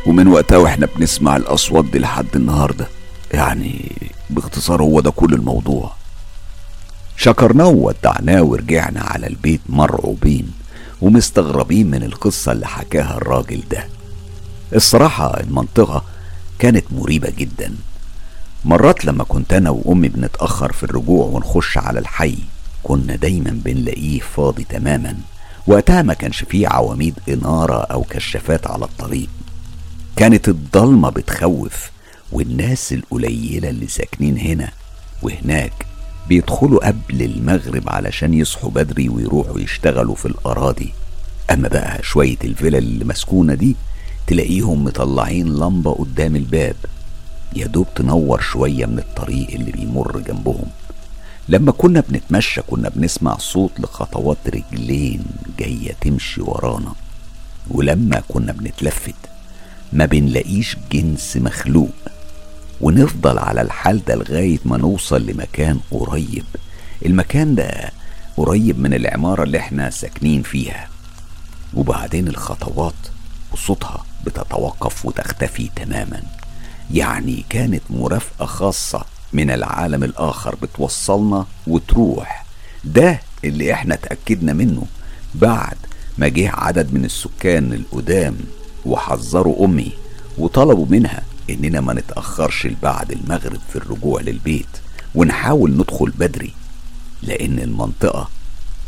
[0.05, 2.87] ومن وقتها وإحنا بنسمع الأصوات دي لحد النهارده.
[3.33, 3.91] يعني
[4.29, 5.91] باختصار هو ده كل الموضوع.
[7.17, 10.51] شكرناه وودعناه ورجعنا على البيت مرعوبين
[11.01, 13.87] ومستغربين من القصة اللي حكاها الراجل ده.
[14.75, 16.03] الصراحة المنطقة
[16.59, 17.75] كانت مريبة جدا.
[18.65, 22.37] مرات لما كنت أنا وأمي بنتأخر في الرجوع ونخش على الحي
[22.83, 25.17] كنا دايما بنلاقيه فاضي تماما.
[25.67, 29.29] وقتها ما كانش فيه عواميد إنارة أو كشافات على الطريق.
[30.15, 31.91] كانت الضلمة بتخوف
[32.31, 34.71] والناس القليلة اللي ساكنين هنا
[35.21, 35.85] وهناك
[36.29, 40.93] بيدخلوا قبل المغرب علشان يصحوا بدري ويروحوا يشتغلوا في الأراضي.
[41.51, 43.75] أما بقى شوية الفلل اللي مسكونة دي
[44.27, 46.75] تلاقيهم مطلعين لمبة قدام الباب.
[47.55, 50.65] يا دوب تنور شوية من الطريق اللي بيمر جنبهم.
[51.49, 55.25] لما كنا بنتمشى كنا بنسمع صوت لخطوات رجلين
[55.59, 56.93] جاية تمشي ورانا.
[57.71, 59.15] ولما كنا بنتلفت
[59.93, 61.91] ما بنلاقيش جنس مخلوق.
[62.81, 66.45] ونفضل على الحال ده لغاية ما نوصل لمكان قريب.
[67.05, 67.91] المكان ده
[68.37, 70.87] قريب من العمارة اللي إحنا ساكنين فيها.
[71.73, 72.93] وبعدين الخطوات
[73.51, 76.23] وصوتها بتتوقف وتختفي تماما.
[76.91, 82.45] يعني كانت مرافقة خاصة من العالم الآخر بتوصلنا وتروح.
[82.83, 84.85] ده اللي إحنا اتأكدنا منه
[85.35, 85.77] بعد
[86.17, 88.35] ما جه عدد من السكان القدام
[88.85, 89.91] وحذروا أمي
[90.37, 94.67] وطلبوا منها إننا ما نتأخرش لبعد المغرب في الرجوع للبيت
[95.15, 96.53] ونحاول ندخل بدري
[97.23, 98.29] لأن المنطقة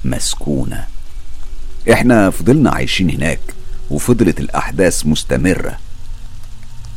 [0.06, 0.88] مسكونة.
[1.92, 3.40] إحنا فضلنا عايشين هناك
[3.92, 5.78] وفضلت الأحداث مستمرة.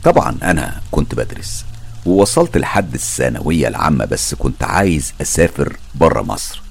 [0.04, 1.64] طبعا أنا كنت بدرس
[2.06, 6.62] ووصلت لحد الثانوية العامة بس كنت عايز أسافر برا مصر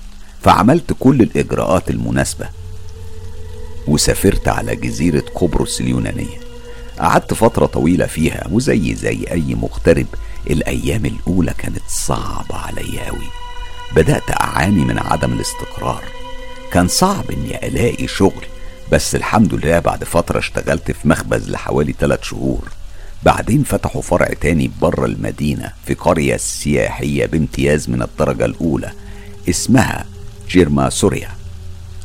[0.44, 2.50] فعملت كل الإجراءات المناسبة
[3.88, 6.38] وسافرت على جزيرة قبرص اليونانية.
[7.00, 10.08] قعدت فترة طويلة فيها وزي زي أي مغترب
[10.50, 13.28] الأيام الأولى كانت صعبة عليا أوي.
[13.96, 16.04] بدأت أعاني من عدم الاستقرار.
[16.72, 18.46] كان صعب إني ألاقي شغل
[18.92, 22.77] بس الحمد لله بعد فترة اشتغلت في مخبز لحوالي ثلاث شهور.
[23.23, 28.91] بعدين فتحوا فرع تاني بره المدينة في قرية سياحية بامتياز من الدرجة الأولى
[29.49, 30.06] اسمها
[30.49, 31.30] جيرما سوريا.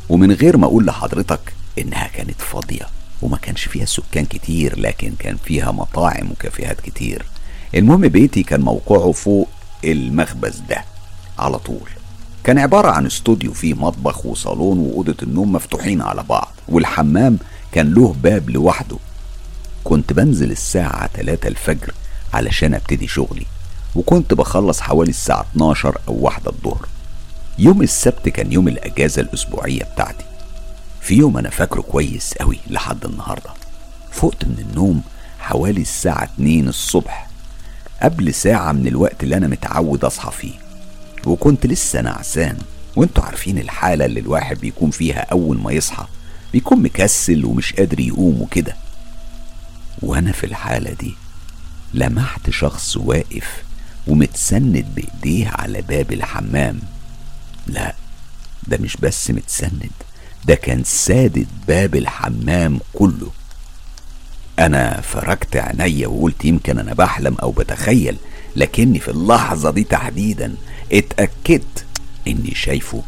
[0.09, 1.41] ومن غير ما أقول لحضرتك
[1.79, 2.87] إنها كانت فاضية
[3.23, 7.25] وما كانش فيها سكان كتير لكن كان فيها مطاعم وكافيهات كتير.
[7.75, 9.49] المهم بيتي كان موقعه فوق
[9.85, 10.85] المخبز ده
[11.39, 11.89] على طول.
[12.45, 17.39] كان عبارة عن استوديو فيه مطبخ وصالون وأوضة النوم مفتوحين على بعض والحمام
[17.73, 18.97] كان له باب لوحده.
[19.85, 21.95] كنت بنزل الساعة 3 الفجر
[22.33, 23.47] علشان أبتدي شغلي
[23.95, 26.89] وكنت بخلص حوالي الساعة 12 أو واحدة الظهر.
[27.59, 30.25] يوم السبت كان يوم الأجازة الأسبوعية بتاعتي.
[31.01, 33.51] في يوم أنا فاكره كويس أوي لحد النهاردة.
[34.13, 35.03] فقت من النوم
[35.41, 37.29] حوالي الساعة 2 الصبح
[38.03, 40.55] قبل ساعة من الوقت اللي أنا متعود أصحى فيه.
[41.27, 42.59] وكنت لسه نعسان.
[42.97, 46.07] وأنتوا عارفين الحالة اللي الواحد بيكون فيها أول ما يصحى
[46.53, 48.77] بيكون مكسل ومش قادر يقوم وكده.
[50.03, 51.15] وأنا في الحالة دي
[51.95, 53.63] لمحت شخص واقف
[54.07, 56.81] ومتسند بإيديه على باب الحمام.
[57.67, 57.95] لا
[58.69, 59.91] ده مش بس متسند
[60.45, 63.31] ده كان سادد باب الحمام كله.
[64.59, 68.17] أنا فركت عينيا وقلت يمكن أنا بحلم أو بتخيل
[68.57, 70.55] لكني في اللحظة دي تحديدا
[70.93, 71.85] اتأكدت
[72.29, 73.03] إني شايفه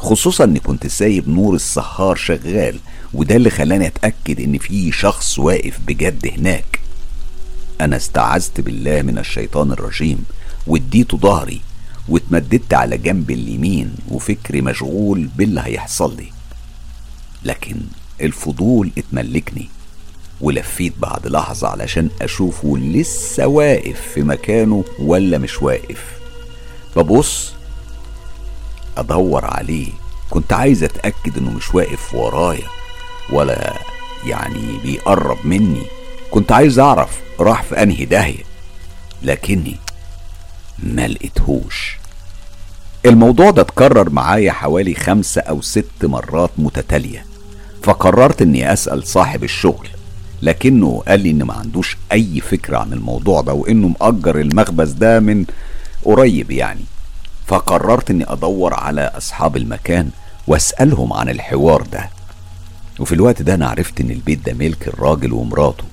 [0.00, 2.78] خصوصا إني كنت سايب نور السهار شغال
[3.14, 6.80] وده اللي خلاني أتأكد إن في شخص واقف بجد هناك.
[7.80, 10.24] أنا استعذت بالله من الشيطان الرجيم
[10.66, 11.60] واديته ظهري
[12.08, 16.32] واتمددت على جنب اليمين وفكري مشغول باللي هيحصل لي.
[17.44, 17.76] لكن
[18.20, 19.68] الفضول اتملكني
[20.40, 26.04] ولفيت بعد لحظة علشان أشوفه لسه واقف في مكانه ولا مش واقف.
[26.96, 27.52] ببص
[28.96, 29.88] أدور عليه.
[30.30, 32.66] كنت عايز أتأكد إنه مش واقف ورايا
[33.32, 33.74] ولا
[34.26, 35.82] يعني بيقرب مني.
[36.30, 38.44] كنت عايز أعرف راح في أنهي داهية
[39.22, 39.76] لكني
[40.78, 41.96] ما لقيتهوش.
[43.06, 47.26] الموضوع ده اتكرر معايا حوالي خمسة أو ست مرات متتالية.
[47.82, 49.88] فقررت إني أسأل صاحب الشغل
[50.42, 55.20] لكنه قال لي إن ما عندوش أي فكرة عن الموضوع ده وإنه مأجر المخبز ده
[55.20, 55.44] من
[56.04, 56.84] قريب يعني.
[57.50, 60.10] فقررت إني أدور على أصحاب المكان
[60.46, 62.10] وأسألهم عن الحوار ده.
[62.98, 65.84] وفي الوقت ده أنا عرفت إن البيت ده ملك الراجل ومراته.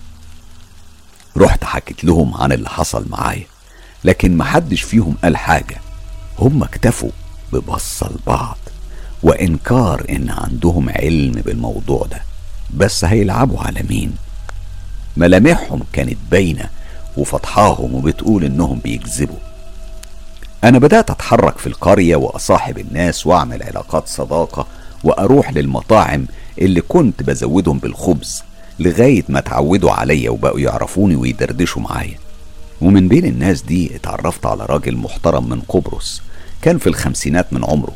[1.37, 3.45] رحت حكيت لهم عن اللي حصل معايا
[4.03, 5.77] لكن محدش فيهم قال حاجة.
[6.39, 7.09] هم اكتفوا
[7.53, 8.57] ببصة لبعض
[9.23, 12.21] وإنكار إن عندهم علم بالموضوع ده
[12.73, 14.15] بس هيلعبوا على مين؟
[15.17, 16.69] ملامحهم كانت باينة
[17.17, 19.46] وفضحاهم وبتقول إنهم بيكذبوا.
[20.63, 24.67] أنا بدأت أتحرك في القرية وأصاحب الناس وأعمل علاقات صداقة
[25.03, 26.25] وأروح للمطاعم
[26.61, 28.43] اللي كنت بزودهم بالخبز
[28.79, 32.17] لغاية ما اتعودوا عليا وبقوا يعرفوني ويدردشوا معايا.
[32.81, 36.21] ومن بين الناس دي اتعرفت على راجل محترم من قبرص
[36.61, 37.93] كان في الخمسينات من عمره.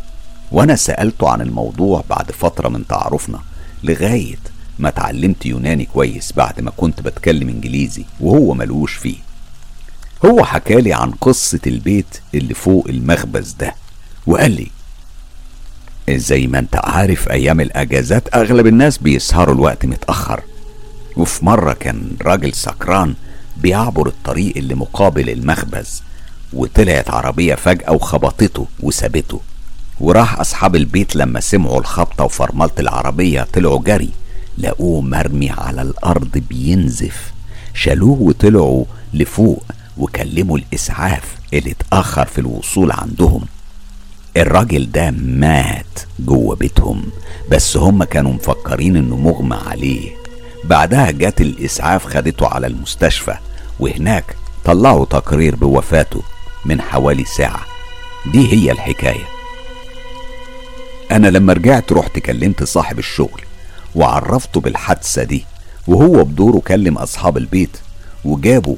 [0.52, 3.40] وأنا سألته عن الموضوع بعد فترة من تعارفنا
[3.84, 4.40] لغاية
[4.80, 9.18] ما اتعلمت يوناني كويس بعد ما كنت بتكلم إنجليزي وهو ملوش فيه.
[10.26, 13.76] هو حكالي عن قصة البيت اللي فوق المخبز ده
[14.28, 14.68] وقال لي
[16.10, 20.44] زي ما انت عارف أيام الأجازات أغلب الناس بيسهروا الوقت متأخر.
[21.18, 23.14] وفي مرة كان راجل سكران
[23.58, 26.04] بيعبر الطريق اللي مقابل المخبز
[26.54, 29.40] وطلعت عربية فجأة وخبطته وسابته.
[30.00, 34.10] وراح أصحاب البيت لما سمعوا الخبطة وفرملة العربية طلعوا جري
[34.58, 37.32] لقوه مرمي على الأرض بينزف.
[37.74, 39.64] شالوه وطلعوا لفوق
[40.02, 43.46] وكلموا الإسعاف اللي اتأخر في الوصول عندهم.
[44.38, 47.04] الراجل ده مات جوه بيتهم
[47.52, 50.12] بس هم كانوا مفكرين إنه مغمى عليه.
[50.64, 53.36] بعدها جت الإسعاف خدته على المستشفى
[53.80, 54.36] وهناك
[54.66, 56.22] طلعوا تقرير بوفاته
[56.66, 57.66] من حوالي ساعة.
[58.34, 59.26] دي هي الحكاية.
[61.12, 63.42] أنا لما رجعت رحت كلمت صاحب الشغل
[63.96, 65.46] وعرفته بالحادثة دي
[65.88, 67.78] وهو بدوره كلم أصحاب البيت
[68.26, 68.76] وجابوا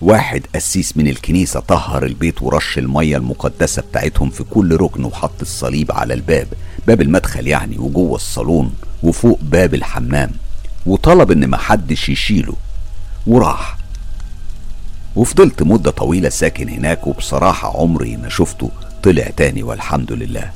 [0.00, 5.92] واحد قسيس من الكنيسة طهر البيت ورش المية المقدسة بتاعتهم في كل ركن وحط الصليب
[5.92, 6.48] على الباب
[6.86, 10.30] باب المدخل يعني وجوه الصالون وفوق باب الحمام.
[10.86, 12.54] وطلب إن محدش يشيله.
[13.26, 13.76] وراح.
[15.16, 18.70] وفضلت مدة طويلة ساكن هناك وبصراحة عمري ما شفته.
[19.02, 20.50] طلع تاني والحمد لله.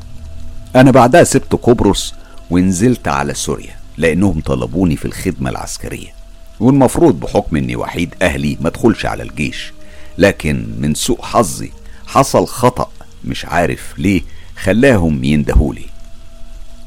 [0.77, 2.15] أنا بعدها سبت قبرص
[2.51, 6.20] ونزلت على سوريا لأنهم طلبوني في الخدمة العسكرية.
[6.61, 9.73] والمفروض بحكم إني وحيد أهلي ما أدخلش على الجيش.
[10.19, 11.73] لكن من سوء حظي
[12.07, 12.91] حصل خطأ
[13.25, 14.23] مش عارف ليه
[14.57, 15.85] خلاهم يندهولي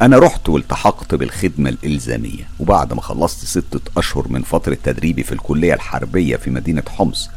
[0.01, 5.73] أنا رحت والتحقت بالخدمة الإلزامية وبعد ما خلصت ستة أشهر من فترة تدريبي في الكلية
[5.73, 7.29] الحربية في مدينة حمص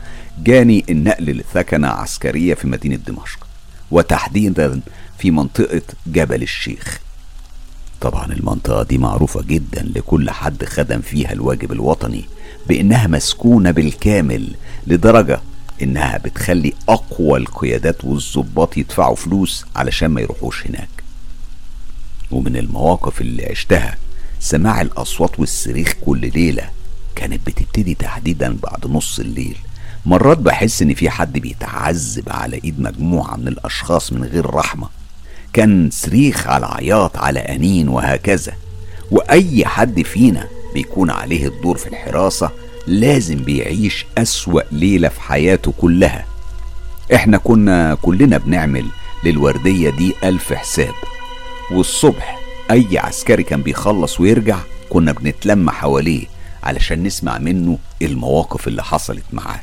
[0.45, 3.47] جاني النقل لثكنة عسكرية في مدينة دمشق
[3.91, 4.81] وتحديدا
[5.19, 7.01] في منطقة جبل الشيخ.
[8.01, 12.25] طبعا المنطقة دي معروفة جدا لكل حد خدم فيها الواجب الوطني
[12.69, 14.55] بإنها مسكونة بالكامل
[14.87, 15.41] لدرجة
[15.83, 20.89] إنها بتخلي أقوى القيادات والظباط يدفعوا فلوس علشان ما يروحوش هناك.
[22.31, 23.97] ومن المواقف اللي عشتها
[24.41, 26.71] سماع الأصوات والصريخ كل ليلة
[27.15, 29.57] كانت بتبتدي تحديدا بعد نص الليل.
[30.07, 34.89] مرات بحس إن في حد بيتعذب على إيد مجموعة من الأشخاص من غير رحمة.
[35.57, 38.53] كان صريخ على عياط على أنين وهكذا.
[39.11, 42.51] وأي حد فينا بيكون عليه الدور في الحراسة
[42.87, 46.25] لازم بيعيش أسوأ ليلة في حياته كلها.
[47.15, 48.85] إحنا كنا كلنا بنعمل
[49.25, 50.95] للوردية دي ألف حساب.
[51.73, 52.39] والصبح
[52.71, 56.27] أي عسكري كان بيخلص ويرجع كنا بنتلم حواليه
[56.63, 59.61] علشان نسمع منه المواقف اللي حصلت معاه.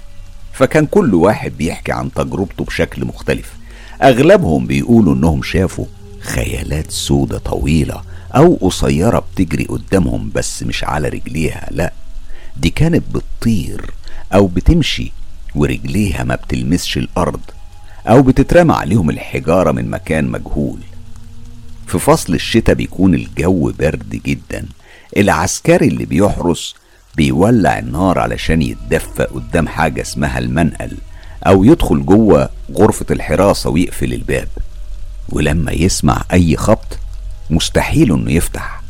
[0.53, 3.53] فكان كل واحد بيحكي عن تجربته بشكل مختلف.
[4.01, 5.85] أغلبهم بيقولوا إنهم شافوا
[6.21, 8.01] خيالات سودة طويلة
[8.35, 11.93] أو قصيرة بتجري قدامهم بس مش على رجليها لأ
[12.57, 13.91] دي كانت بتطير
[14.33, 15.11] أو بتمشي
[15.55, 17.39] ورجليها ما بتلمسش الأرض
[18.07, 20.79] أو بتترمى عليهم الحجارة من مكان مجهول.
[21.87, 24.65] في فصل الشتاء بيكون الجو برد جدا
[25.17, 26.75] العسكري اللي بيحرس
[27.15, 30.97] بيولع النار علشان يتدفى قدام حاجة اسمها المنقل.
[31.47, 34.47] أو يدخل جوه غرفة الحراسة ويقفل الباب
[35.29, 36.97] ولما يسمع أي خبط
[37.49, 38.83] مستحيل إنه يفتح.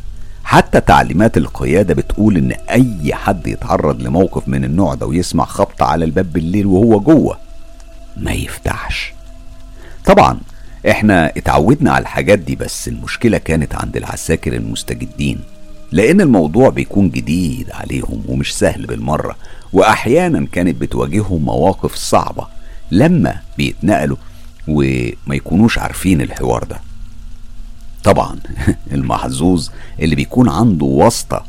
[0.44, 6.04] حتى تعليمات القيادة بتقول إن أي حد يتعرض لموقف من النوع ده ويسمع خبط على
[6.04, 7.38] الباب بالليل وهو جوه
[8.16, 9.12] ما يفتحش.
[10.04, 10.38] طبعا
[10.90, 15.40] إحنا اتعودنا على الحاجات دي بس المشكلة كانت عند العساكر المستجدين
[15.92, 19.36] لأن الموضوع بيكون جديد عليهم ومش سهل بالمرة.
[19.74, 22.46] وأحيانا كانت بتواجههم مواقف صعبة
[22.90, 24.16] لما بيتنقلوا
[24.68, 26.80] وما يكونوش عارفين الحوار ده.
[28.04, 28.38] طبعا
[28.92, 29.68] المحظوظ
[30.00, 31.46] اللي بيكون عنده واسطة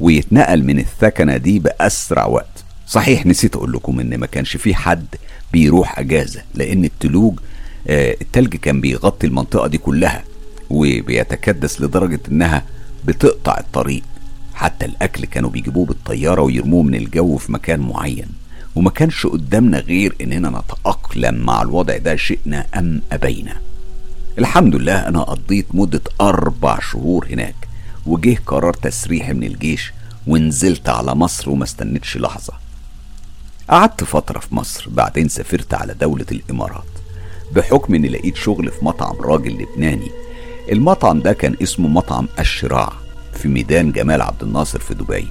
[0.00, 2.64] ويتنقل من الثكنة دي بأسرع وقت.
[2.86, 5.06] صحيح نسيت أقول لكم إن ما كانش في حد
[5.52, 7.38] بيروح أجازة لأن التلوج
[7.88, 10.24] آه التلج كان بيغطي المنطقة دي كلها
[10.70, 12.64] وبيتكدس لدرجة إنها
[13.04, 14.02] بتقطع الطريق.
[14.58, 18.28] حتى الأكل كانوا بيجيبوه بالطيارة ويرموه من الجو في مكان معين.
[18.76, 23.56] وما كانش قدامنا غير إننا نتأقلم مع الوضع ده شئنا أم أبينا.
[24.38, 27.54] الحمد لله أنا قضيت مدة أربع شهور هناك
[28.06, 29.92] وجه قرار تسريحي من الجيش
[30.26, 32.52] ونزلت على مصر وما استنيتش لحظة.
[33.70, 36.84] قعدت فترة في مصر بعدين سافرت على دولة الإمارات.
[37.52, 40.10] بحكم إني لقيت شغل في مطعم راجل لبناني.
[40.72, 42.92] المطعم ده كان اسمه مطعم الشراع.
[43.38, 45.28] في ميدان جمال عبد الناصر في دبي.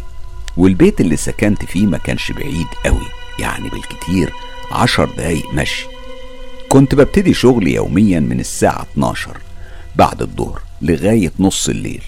[0.57, 3.07] والبيت اللي سكنت فيه ما كانش بعيد قوي
[3.39, 4.33] يعني بالكتير
[4.71, 5.85] عشر دقايق مشي.
[6.69, 9.37] كنت ببتدي شغلي يوميا من الساعة 12
[9.95, 12.03] بعد الظهر لغاية نص الليل.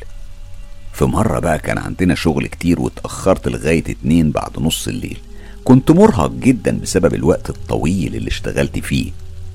[0.93, 5.17] في مرة بقى كان عندنا شغل كتير واتأخرت لغاية اتنين بعد نص الليل.
[5.63, 9.11] كنت مرهق جدا بسبب الوقت الطويل اللي اشتغلت فيه.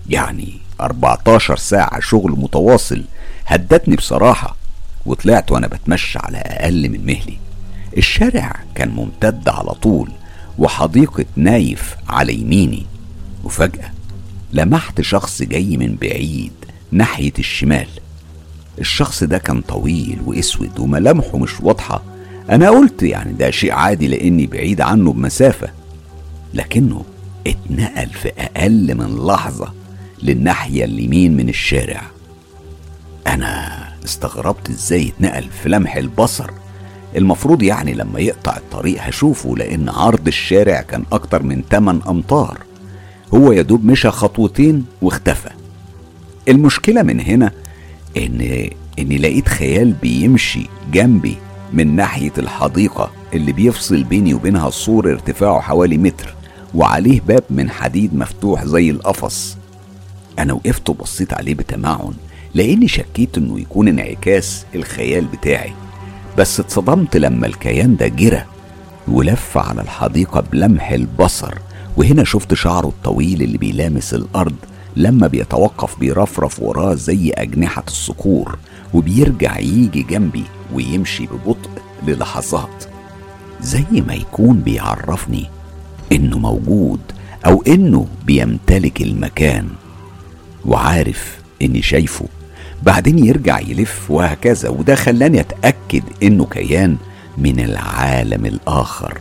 [0.09, 3.05] يعني 14 ساعة شغل متواصل
[3.47, 4.57] هدتني بصراحة.
[5.07, 7.39] وطلعت وأنا بتمشى على أقل من مهلي.
[7.97, 10.11] الشارع كان ممتد على طول
[10.59, 12.87] وحديقة نايف على يميني.
[13.45, 13.91] وفجأة
[14.53, 16.53] لمحت شخص جاي من بعيد
[16.93, 17.87] ناحية الشمال.
[18.79, 22.03] الشخص ده كان طويل وأسود وملامحه مش واضحة.
[22.51, 25.69] أنا قلت يعني ده شيء عادي لأني بعيد عنه بمسافة.
[26.55, 27.05] لكنه
[27.47, 29.73] اتنقل في أقل من لحظة
[30.23, 32.03] للناحية اليمين من الشارع.
[33.27, 36.51] أنا استغربت إزاي اتنقل في لمح البصر.
[37.17, 42.59] المفروض يعني لما يقطع الطريق هشوفه لأن عرض الشارع كان أكتر من 8 أمتار.
[43.35, 45.51] هو يدوب مشى خطوتين واختفى.
[46.49, 47.53] المشكلة من هنا
[48.17, 51.37] ان اني لقيت خيال بيمشي جنبي
[51.73, 56.35] من ناحية الحديقة اللي بيفصل بيني وبينها السور ارتفاعه حوالي متر
[56.75, 59.57] وعليه باب من حديد مفتوح زي القفص.
[60.39, 62.13] أنا وقفت وبصيت عليه بتمعن.
[62.55, 65.73] لأني شكيت إنه يكون انعكاس الخيال بتاعي.
[66.39, 68.45] بس اتصدمت لما الكيان ده جرى
[69.09, 71.55] ولف على الحديقة بلمح البصر
[71.97, 74.55] وهنا شفت شعره الطويل اللي بيلامس الأرض
[74.97, 78.59] لما بيتوقف بيرفرف وراه زي أجنحة الصقور
[78.95, 80.45] وبيرجع يجي جنبي
[80.75, 81.71] ويمشي ببطء
[82.07, 82.85] للحظات.
[83.61, 85.47] زي ما يكون بيعرفني
[86.13, 87.01] إنه موجود
[87.47, 89.69] أو إنه بيمتلك المكان
[90.65, 92.27] وعارف إني شايفه.
[92.85, 96.97] بعدين يرجع يلف وهكذا وده خلاني أتأكد إنه كيان
[97.39, 99.19] من العالم الآخر.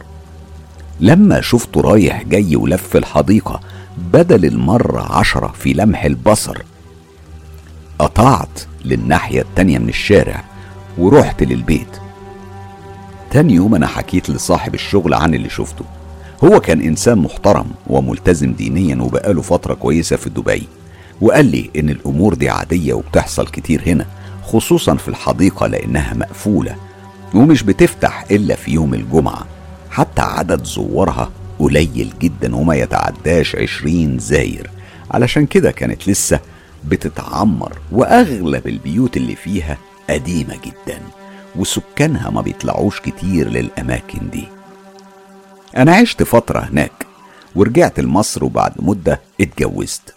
[0.99, 3.59] لما شفته رايح جاي ولف الحديقة
[4.13, 6.57] بدل المرة عشرة في لمح البصر
[7.99, 10.43] قطعت للناحية التانية من الشارع
[10.97, 11.97] ورحت للبيت.
[13.31, 15.85] تاني يوم أنا حكيت لصاحب الشغل عن اللي شفته.
[16.43, 20.67] هو كان إنسان محترم وملتزم دينيا وبقاله فترة كويسة في دبي.
[21.23, 24.05] وقال لي إن الأمور دي عادية وبتحصل كتير هنا
[24.43, 26.75] خصوصا في الحديقة لأنها مقفولة
[27.33, 29.45] ومش بتفتح إلا في يوم الجمعة.
[29.91, 34.69] حتى عدد زوارها قليل جدا وما يتعداش عشرين زاير.
[35.11, 36.39] علشان كده كانت لسه
[36.87, 39.77] بتتعمر وأغلب البيوت اللي فيها
[40.09, 40.99] قديمة جدا
[41.55, 44.47] وسكانها ما بيطلعوش كتير للأماكن دي.
[45.77, 47.05] أنا عشت فترة هناك
[47.55, 50.13] ورجعت لمصر وبعد مدة اتجوزت.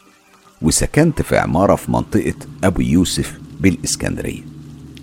[0.63, 2.35] وسكنت في عمارة في منطقة
[2.65, 4.41] أبو يوسف بالإسكندرية.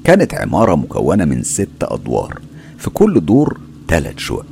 [0.04, 2.39] كانت عمارة مكونة من ست أدوار
[2.78, 4.45] في كل دور تلات شقق.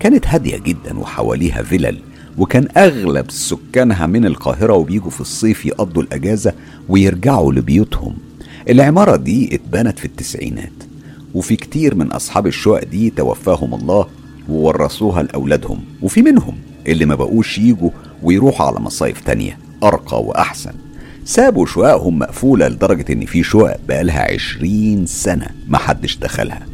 [0.00, 1.98] كانت هادية جدا وحواليها فلل
[2.38, 6.52] وكان أغلب سكانها من القاهرة وبيجوا في الصيف يقضوا الأجازة
[6.88, 8.16] ويرجعوا لبيوتهم.
[8.68, 10.72] العمارة دي اتبنت في التسعينات
[11.34, 14.06] وفي كتير من أصحاب الشقق دي توفاهم الله
[14.48, 16.54] وورثوها لأولادهم وفي منهم
[16.86, 17.90] اللي ما بقوش يجوا
[18.22, 19.58] ويروحوا على مصايف تانية.
[19.84, 20.72] أرقى وأحسن.
[21.24, 26.66] سابوا شققهم مقفولة لدرجة إن في شقق بقالها عشرين سنة محدش دخلها.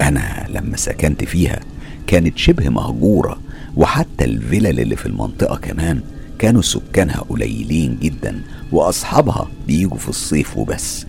[0.00, 1.60] أنا لما سكنت فيها
[2.06, 3.40] كانت شبه مهجورة
[3.76, 6.00] وحتى الفلل اللي في المنطقة كمان
[6.38, 8.40] كانوا سكانها قليلين جدا
[8.72, 11.06] وأصحابها بيجوا في الصيف وبس.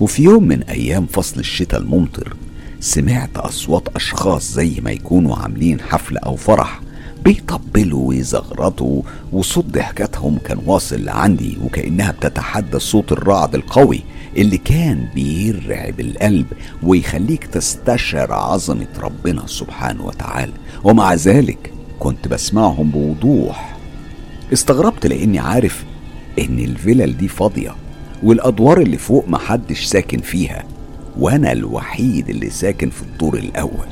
[0.00, 2.36] وفي يوم من أيام فصل الشتاء الممطر
[2.80, 6.80] سمعت أصوات أشخاص زي ما يكونوا عاملين حفلة أو فرح
[7.24, 9.02] بيطبلوا ويزغرطوا
[9.32, 14.00] وصوت ضحكاتهم كان واصل لعندي وكأنها بتتحدى صوت الرعد القوي
[14.36, 16.46] اللي كان بيرعب القلب
[16.82, 20.52] ويخليك تستشعر عظمة ربنا سبحانه وتعالى.
[20.84, 23.76] ومع ذلك كنت بسمعهم بوضوح.
[24.52, 25.84] استغربت لأني عارف
[26.38, 27.74] إن الفلل دي فاضية
[28.22, 30.64] والأدوار اللي فوق محدش ساكن فيها
[31.18, 33.88] وأنا الوحيد اللي ساكن في الدور الأول.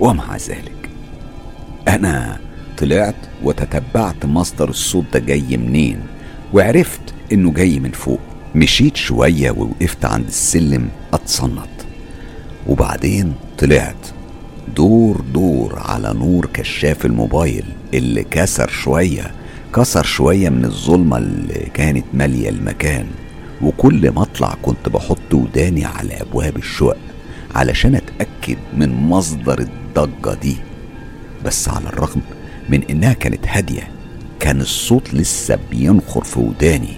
[0.00, 0.79] ومع ذلك
[1.88, 2.38] أنا
[2.78, 6.00] طلعت وتتبعت مصدر الصوت ده جاي منين؟
[6.52, 7.00] وعرفت
[7.32, 8.20] إنه جاي من فوق.
[8.54, 11.68] مشيت شوية ووقفت عند السلم أتصنت.
[12.66, 14.06] وبعدين طلعت.
[14.76, 17.64] دور دور على نور كشاف الموبايل
[17.94, 19.30] اللي كسر شوية
[19.74, 23.06] كسر شوية من الظلمة اللي كانت مالية المكان.
[23.62, 26.96] وكل ما أطلع كنت بحط وداني على أبواب الشقق
[27.54, 30.56] علشان أتأكد من مصدر الضجة دي.
[31.44, 32.20] بس على الرغم
[32.68, 33.88] من إنها كانت هادية
[34.40, 36.92] كان الصوت لسه بينخر في وداني.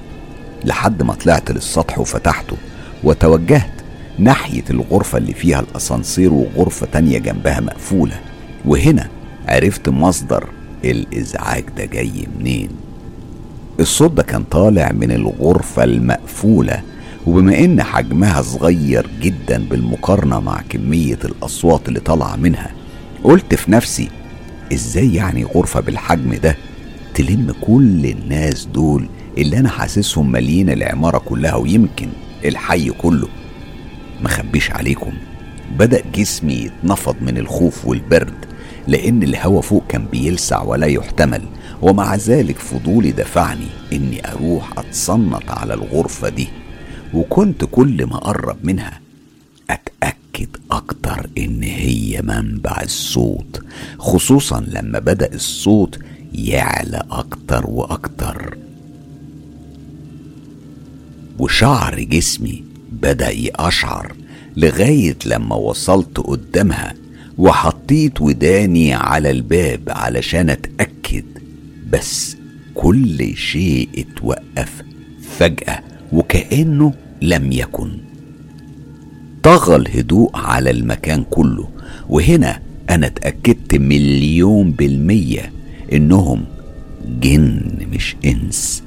[0.64, 2.56] لحد ما طلعت للسطح وفتحته
[3.04, 3.70] وتوجهت
[4.18, 8.20] ناحية الغرفة اللي فيها الأسانسير وغرفة تانية جنبها مقفولة.
[8.64, 9.08] وهنا
[9.48, 10.48] عرفت مصدر
[10.84, 12.68] الإزعاج ده جاي منين.
[13.80, 16.82] الصوت ده كان طالع من الغرفة المقفولة
[17.26, 22.70] وبما إن حجمها صغير جدا بالمقارنة مع كمية الأصوات اللي طالعة منها
[23.24, 24.08] قلت في نفسي
[24.72, 26.56] إزاي يعني غرفة بالحجم ده
[27.14, 29.08] تلم كل الناس دول
[29.38, 32.08] اللي أنا حاسسهم مالين العمارة كلها ويمكن
[32.44, 33.28] الحي كله؟
[34.22, 35.12] مخبيش عليكم.
[35.78, 38.34] بدأ جسمي يتنفض من الخوف والبرد
[38.88, 41.42] لأن الهوا فوق كان بيلسع ولا يحتمل
[41.82, 46.48] ومع ذلك فضولي دفعني إني أروح أتصنت على الغرفة دي.
[47.14, 49.00] وكنت كل ما أقرب منها
[49.70, 50.11] أتأكد
[50.76, 53.62] أكتر إن هي منبع الصوت
[53.98, 55.98] خصوصا لما بدأ الصوت
[56.34, 58.56] يعلى أكتر وأكتر.
[61.38, 64.12] وشعر جسمي بدأ يقشعر
[64.56, 66.94] لغاية لما وصلت قدامها
[67.38, 71.24] وحطيت وداني على الباب علشان أتأكد
[71.92, 72.36] بس
[72.74, 74.82] كل شيء اتوقف
[75.38, 78.11] فجأة وكأنه لم يكن.
[79.42, 81.68] طغى الهدوء على المكان كله.
[82.08, 85.52] وهنا أنا اتأكدت مليون بالمية
[85.92, 86.44] إنهم
[87.20, 87.60] جن
[87.92, 88.82] مش إنس.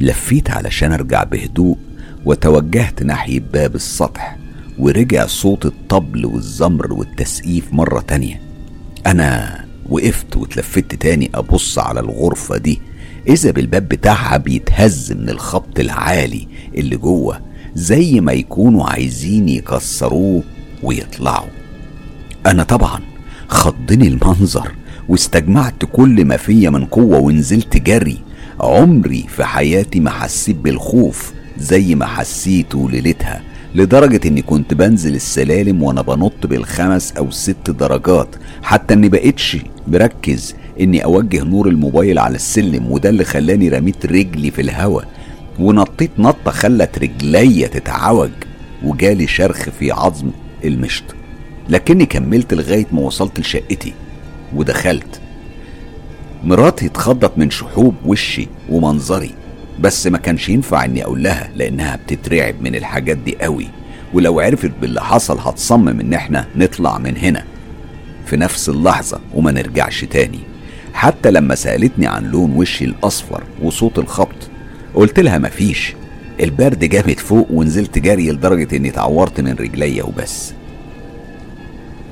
[0.00, 1.76] لفيت علشان أرجع بهدوء
[2.24, 4.36] وتوجهت ناحية باب السطح
[4.78, 8.40] ورجع صوت الطبل والزمر والتسقيف مرة تانية.
[9.06, 12.80] أنا وقفت واتلفت تاني أبص على الغرفة دي.
[13.28, 17.49] إذا بالباب بتاعها بيتهز من الخبط العالي اللي جوه.
[17.74, 20.42] زي ما يكونوا عايزين يكسروه
[20.82, 21.48] ويطلعوا.
[22.46, 23.00] أنا طبعا
[23.48, 24.72] خضني المنظر
[25.08, 28.18] واستجمعت كل ما فيا من قوة ونزلت جري
[28.60, 33.42] عمري في حياتي ما حسيت بالخوف زي ما حسيته ليلتها
[33.74, 39.56] لدرجة إني كنت بنزل السلالم وأنا بنط بالخمس أو ست درجات حتى إني بقيتش
[39.88, 45.02] مركز إني أوجه نور الموبايل على السلم وده اللي خلاني رميت رجلي في الهوا.
[45.60, 48.30] ونطيت نطة خلت رجليا تتعوج
[48.84, 50.30] وجالي شرخ في عظم
[50.64, 51.04] المشط.
[51.68, 53.92] لكني كملت لغاية ما وصلت لشقتي
[54.54, 55.20] ودخلت.
[56.44, 59.30] مراتي اتخضت من شحوب وشي ومنظري
[59.80, 63.66] بس ما كانش ينفع إني أقول لها لأنها بتترعب من الحاجات دي قوي
[64.14, 67.44] ولو عرفت باللي حصل هتصمم إن إحنا نطلع من هنا
[68.26, 70.38] في نفس اللحظة وما نرجعش تاني.
[70.94, 74.50] حتى لما سألتني عن لون وشي الأصفر وصوت الخبط
[74.94, 75.94] قلت لها مفيش.
[76.40, 80.52] البرد جامد فوق ونزلت جري لدرجة إني اتعورت من رجليا وبس.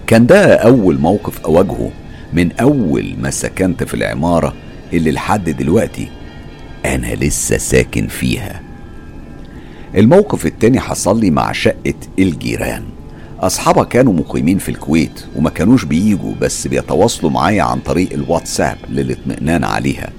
[0.07, 1.91] كان ده أول موقف أواجهه
[2.33, 4.55] من أول ما سكنت في العمارة
[4.93, 6.09] اللي لحد دلوقتي
[6.85, 8.63] أنا لسه ساكن فيها.
[9.97, 12.83] الموقف التاني حصل لي مع شقة الجيران.
[13.41, 19.65] أصحابها كانوا مقيمين في الكويت وما كانوش بييجوا بس بيتواصلوا معايا عن طريق الواتساب للاطمئنان
[19.65, 20.11] عليها.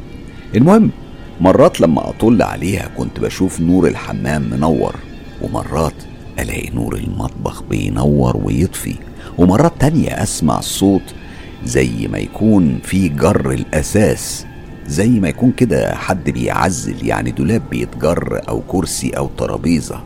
[0.55, 0.91] المهم
[1.39, 4.95] مرات لما أطل عليها كنت بشوف نور الحمام منور
[5.41, 5.93] ومرات
[6.39, 8.95] ألاقي نور المطبخ بينور ويطفي
[9.37, 11.01] ومرات تانية أسمع صوت
[11.65, 14.45] زي ما يكون في جر الأساس
[14.87, 20.01] زي ما يكون كده حد بيعزل يعني دولاب بيتجر أو كرسي أو ترابيزة.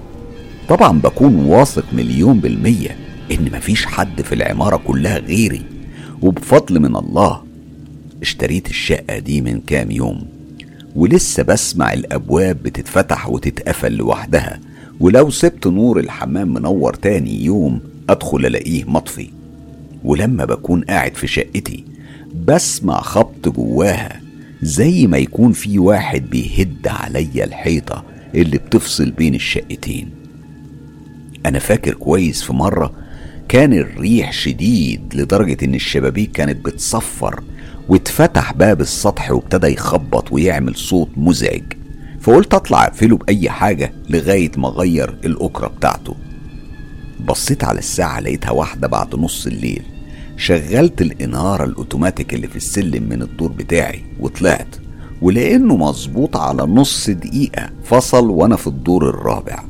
[0.70, 2.98] طبعا بكون واثق مليون بالمية
[3.32, 5.62] إن مفيش حد في العمارة كلها غيري.
[6.22, 7.44] وبفضل من الله
[8.22, 10.26] اشتريت الشقة دي من كام يوم.
[10.96, 14.60] ولسه بسمع الأبواب بتتفتح وتتقفل لوحدها.
[15.00, 17.80] ولو سبت نور الحمام منور تاني يوم
[18.10, 19.30] أدخل ألاقيه مطفي.
[20.04, 21.84] ولما بكون قاعد في شقتي
[22.48, 24.22] بسمع خبط جواها
[24.62, 28.04] زي ما يكون في واحد بيهد عليا الحيطة
[28.36, 30.10] اللي بتفصل بين الشقتين.
[31.46, 32.94] أنا فاكر كويس في مرة
[33.50, 37.44] كان الريح شديد لدرجة إن الشبابيك كانت بتصفر
[37.90, 41.64] واتفتح باب السطح وابتدى يخبط ويعمل صوت مزعج.
[42.22, 46.16] فقلت أطلع أقفله بأي حاجة لغاية ما أغير الأكرة بتاعته.
[47.26, 49.82] بصيت على الساعة لقيتها واحدة بعد نص الليل.
[50.38, 54.76] شغلت الإنارة الأوتوماتيك اللي في السلم من الدور بتاعي وطلعت
[55.22, 59.64] ولأنه مظبوط على نص دقيقة فصل وأنا في الدور الرابع.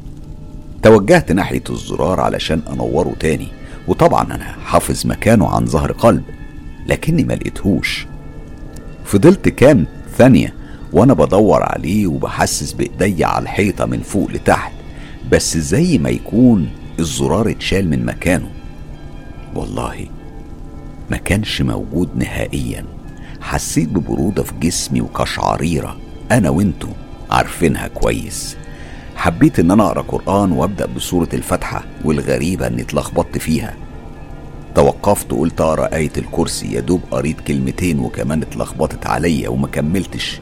[0.83, 3.47] توجهت ناحية الزرار علشان أنوره تاني
[3.87, 6.23] وطبعا أنا حافظ مكانه عن ظهر قلب.
[6.87, 8.07] لكني ما لقيتهوش.
[9.05, 9.85] فضلت كام
[10.17, 10.53] ثانية
[10.93, 14.73] وأنا بدور عليه وبحسس بإيديا على الحيطة من فوق لتحت
[15.31, 16.69] بس زي ما يكون
[16.99, 18.49] الزرار اتشال من مكانه.
[19.55, 20.07] والله
[21.11, 22.85] ما كانش موجود نهائيا.
[23.41, 25.97] حسيت ببرودة في جسمي وقشعريرة
[26.31, 26.87] أنا وأنتو
[27.31, 28.57] عارفينها كويس.
[29.15, 33.75] حبيت إن أنا أقرأ قرآن وأبدأ بسورة الفاتحة والغريبة اني اتلخبطت فيها.
[34.75, 40.39] توقفت وقلت اقرا إيه الكرسي يا دوب قريت كلمتين وكمان اتلخبطت عليا وما كملتش.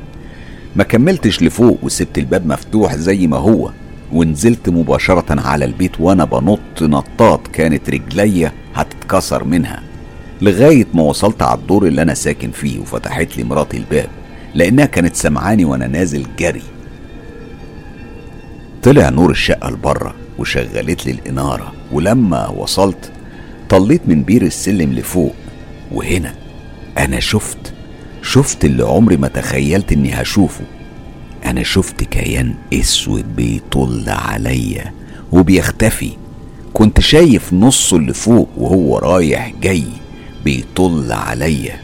[0.76, 3.72] ما كملتش لفوق وسبت الباب مفتوح زي ما هو
[4.14, 9.84] ونزلت مباشرة على البيت وأنا بنط نطات كانت رجليا هتتكسر منها.
[10.42, 14.10] لغاية ما وصلت على الدور اللي أنا ساكن فيه وفتحت لي مراتي الباب
[14.56, 16.62] لأنها كانت سمعاني وأنا نازل جري.
[18.84, 23.12] طلع نور الشقة لبره وشغلت لي الإنارة ولما وصلت
[23.72, 25.36] طليت من بير السلم لفوق
[25.92, 26.36] وهنا
[26.98, 27.74] أنا شفت
[28.22, 30.64] شفت اللي عمري ما تخيلت إني هشوفه.
[31.46, 34.94] أنا شفت كيان أسود بيطل عليا
[35.32, 36.12] وبيختفي.
[36.74, 39.84] كنت شايف نصه اللي فوق وهو رايح جاي
[40.46, 41.80] بيطل عليا.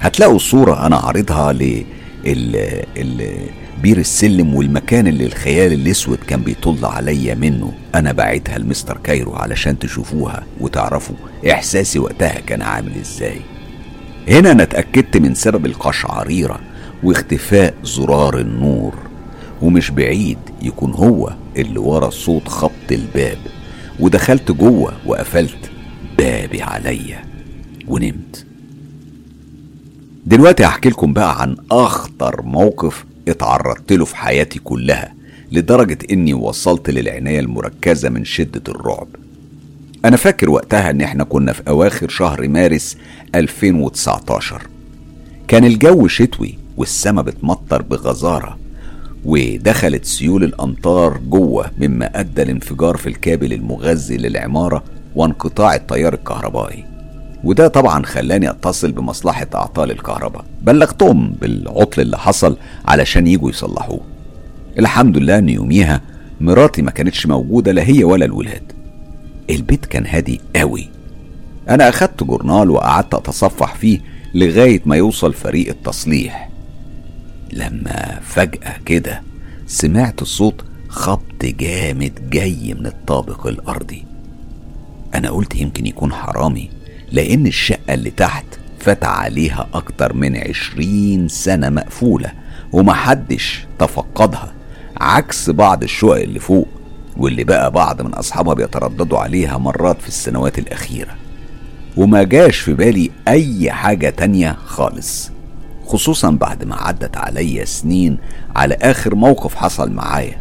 [0.00, 1.84] هتلاقوا صورة أنا عارضها ل
[2.26, 2.56] ال...
[2.96, 3.36] ال...
[3.84, 7.72] بير السلم والمكان اللي الخيال الأسود كان بيطل عليا منه.
[7.94, 11.16] أنا بعتها ل Mister Cairo علشان تشوفوها وتعرفوا
[11.50, 13.40] إحساسي وقتها كان عامل إزاي.
[14.28, 16.60] هنا أنا اتأكدت من سبب القشعريره
[17.02, 18.94] واختفاء زرار النور.
[19.62, 23.38] ومش بعيد يكون هو اللي ورا صوت خبط الباب.
[24.00, 25.70] ودخلت جوه وقفلت
[26.18, 27.24] بابي عليا
[27.88, 28.46] ونمت.
[30.26, 35.14] دلوقتي هحكي لكم بقى عن أخطر موقف اتعرضت له في حياتي كلها
[35.52, 39.08] لدرجة إني وصلت للعناية المركزة من شدة الرعب.
[40.04, 42.96] أنا فاكر وقتها إن إحنا كنا في أواخر شهر مارس
[43.34, 44.62] 2019
[45.48, 48.58] كان الجو شتوي والسما بتمطر بغزارة
[49.24, 56.84] ودخلت سيول الأمطار جوه مما أدى لانفجار في الكابل المغذي للعمارة وانقطاع التيار الكهربائي.
[57.44, 60.44] وده طبعا خلاني أتصل بمصلحة أعطال الكهرباء.
[60.62, 64.00] بلغتهم بالعطل اللي حصل علشان يجوا يصلحوه.
[64.78, 66.00] الحمد لله إن يوميها
[66.40, 68.72] مراتي ما كانتش موجودة لا هي ولا الولاد.
[69.50, 70.88] البيت كان هادي قوي.
[71.68, 74.00] أنا أخدت جورنال وقعدت أتصفح فيه
[74.34, 76.50] لغاية ما يوصل فريق التصليح.
[77.52, 79.22] لما فجأة كده
[79.66, 84.04] سمعت صوت خبط جامد جاي من الطابق الأرضي.
[85.14, 86.70] أنا قلت يمكن يكون حرامي.
[87.14, 88.44] لأن الشقة اللي تحت
[88.78, 92.32] فات عليها أكتر من عشرين سنة مقفولة
[92.72, 94.52] ومحدش تفقدها
[95.00, 96.68] عكس بعض الشقق اللي فوق
[97.16, 101.14] واللي بقى بعض من أصحابها بيترددوا عليها مرات في السنوات الأخيرة.
[101.96, 105.30] وما جاش في بالي أي حاجة تانية خالص
[105.86, 108.18] خصوصا بعد ما عدت عليا سنين
[108.56, 110.36] على آخر موقف حصل معايا.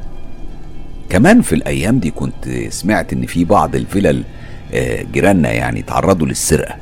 [1.10, 4.24] كمان في الأيام دي كنت سمعت إن في بعض الفلل
[5.12, 6.76] جيراننا يعني تعرضوا للسرقة.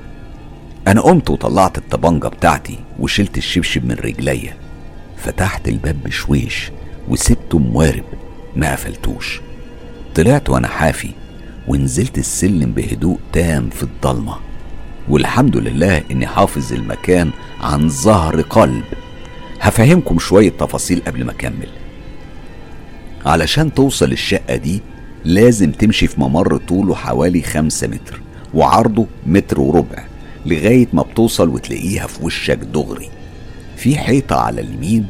[0.88, 4.54] أنا قمت وطلعت الطبنجة بتاعتي وشلت الشبشب من رجليا.
[5.18, 6.72] فتحت الباب بشويش
[7.10, 8.04] وسبته موارب
[8.56, 9.42] ما قفلتوش.
[10.16, 11.10] طلعت وأنا حافي
[11.68, 14.38] ونزلت السلم بهدوء تام في الضلمة.
[15.10, 17.32] والحمد لله إني حافظ المكان
[17.62, 18.84] عن ظهر قلب.
[19.62, 21.68] هفهمكم شوية تفاصيل قبل ما أكمل.
[23.26, 24.82] علشان توصل الشقة دي
[25.26, 28.22] لازم تمشي في ممر طوله حوالي خمسة متر
[28.54, 30.04] وعرضه متر وربع
[30.46, 33.10] لغاية ما بتوصل وتلاقيها في وشك دغري.
[33.78, 35.06] في حيطة على اليمين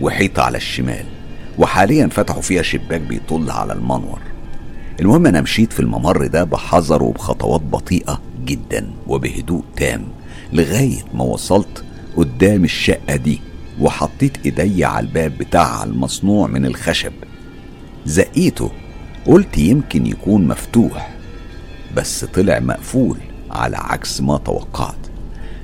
[0.00, 1.04] وحيطة على الشمال
[1.58, 4.18] وحاليا فتحوا فيها شباك بيطل على المنور.
[5.00, 10.04] المهم أنا مشيت في الممر ده بحذر وبخطوات بطيئة جدا وبهدوء تام
[10.52, 11.84] لغاية ما وصلت
[12.16, 13.40] قدام الشقة دي
[13.80, 17.12] وحطيت إيدي على الباب بتاعها المصنوع من الخشب.
[18.06, 18.70] زقيته
[19.26, 21.10] قلت يمكن يكون مفتوح
[21.96, 23.18] بس طلع مقفول
[23.50, 24.94] على عكس ما توقعت.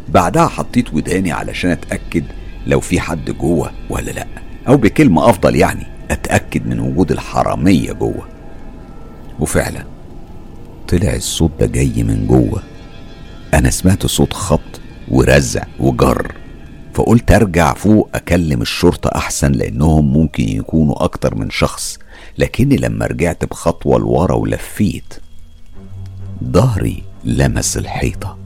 [0.09, 2.24] بعدها حطيت وداني علشان أتأكد
[2.66, 4.26] لو في حد جوه ولا لأ
[4.68, 8.28] أو بكلمة أفضل يعني أتأكد من وجود الحرامية جوه.
[9.40, 9.84] وفعلا
[10.88, 12.62] طلع الصوت ده جاي من جوه.
[13.55, 16.32] أنا سمعت صوت خبط ورزع وجر.
[16.95, 21.99] فقلت أرجع فوق أكلم الشرطة أحسن لأنهم ممكن يكونوا أكتر من شخص
[22.38, 25.14] لكني لما رجعت بخطوة لورا ولفيت
[26.45, 28.38] ظهري لمس الحيطة.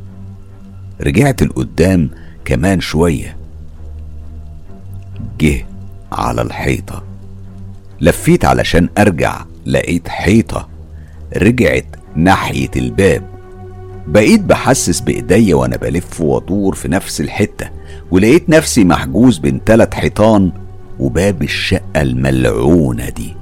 [1.01, 2.11] رجعت لقدام
[2.45, 3.37] كمان شوية
[5.41, 5.67] جه
[6.13, 7.05] على الحيطة.
[8.01, 10.69] لفيت علشان أرجع لقيت حيطة
[11.37, 11.87] رجعت
[12.17, 13.38] ناحية الباب.
[14.09, 17.71] بقيت بحسس بإيديا وأنا بلف وأدور في نفس الحتة
[18.11, 20.53] ولقيت نفسي محجوز بين تلات حيطان
[20.99, 23.37] وباب الشقة الملعونة دي.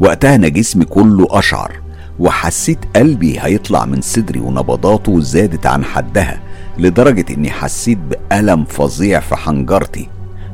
[0.00, 1.72] وقتها أنا جسمي كله أشعر
[2.18, 6.40] وحسيت قلبي هيطلع من صدري ونبضاته زادت عن حدها
[6.78, 10.08] لدرجة إني حسيت بألم فظيع في حنجرتي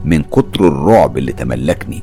[0.04, 2.02] من كتر الرعب اللي تملكني.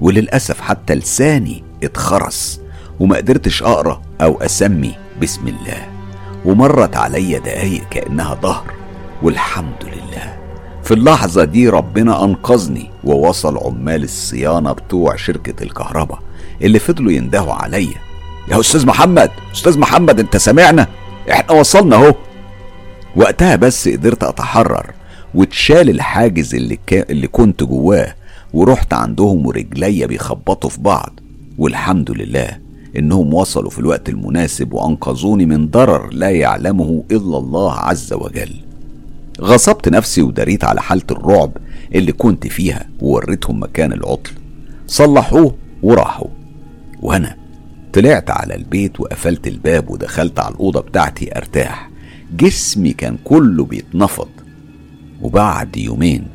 [0.00, 2.60] وللأسف حتى لساني اتخرس
[3.00, 5.99] وما قدرتش أقرأ أو أسمي بسم الله.
[6.44, 8.72] ومرت عليا دقايق كأنها ظهر
[9.22, 10.38] والحمد لله.
[10.82, 16.18] في اللحظة دي ربنا أنقذني ووصل عمال الصيانة بتوع شركة الكهرباء
[16.62, 17.94] اللي فضلوا يندهوا عليا.
[18.48, 20.86] يا أستاذ محمد أستاذ محمد أنت سامعنا؟
[21.30, 22.14] إحنا وصلنا أهو.
[23.16, 24.90] وقتها بس قدرت أتحرر
[25.34, 27.10] واتشال الحاجز اللي, كا...
[27.10, 28.14] اللي كنت جواه
[28.52, 31.20] ورحت عندهم ورجليا بيخبطوا في بعض.
[31.58, 32.58] والحمد لله
[32.96, 38.54] إنهم وصلوا في الوقت المناسب وأنقذوني من ضرر لا يعلمه إلا الله عز وجل.
[39.40, 41.52] غصبت نفسي ودريت على حالة الرعب
[41.94, 44.30] اللي كنت فيها ووريتهم مكان العطل.
[44.86, 46.28] صلحوه وراحوا.
[47.02, 47.36] وأنا
[47.92, 51.90] طلعت على البيت وقفلت الباب ودخلت على الأوضة بتاعتي أرتاح.
[52.36, 54.28] جسمي كان كله بيتنفض.
[55.22, 56.26] وبعد يومين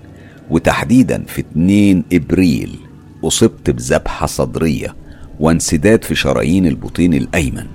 [0.49, 2.75] وتحديدا في 2 إبريل
[3.23, 4.95] أصبت بذبحة صدرية.
[5.39, 7.65] وانسداد في شرايين البطين الأيمن.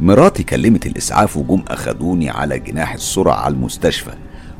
[0.00, 4.10] مراتي كلمت الإسعاف وجم أخدوني على جناح السرعة على المستشفى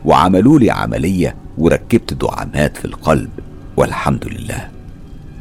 [0.05, 3.31] وعملوا لي عملية وركبت دعامات في القلب
[3.77, 4.69] والحمد لله.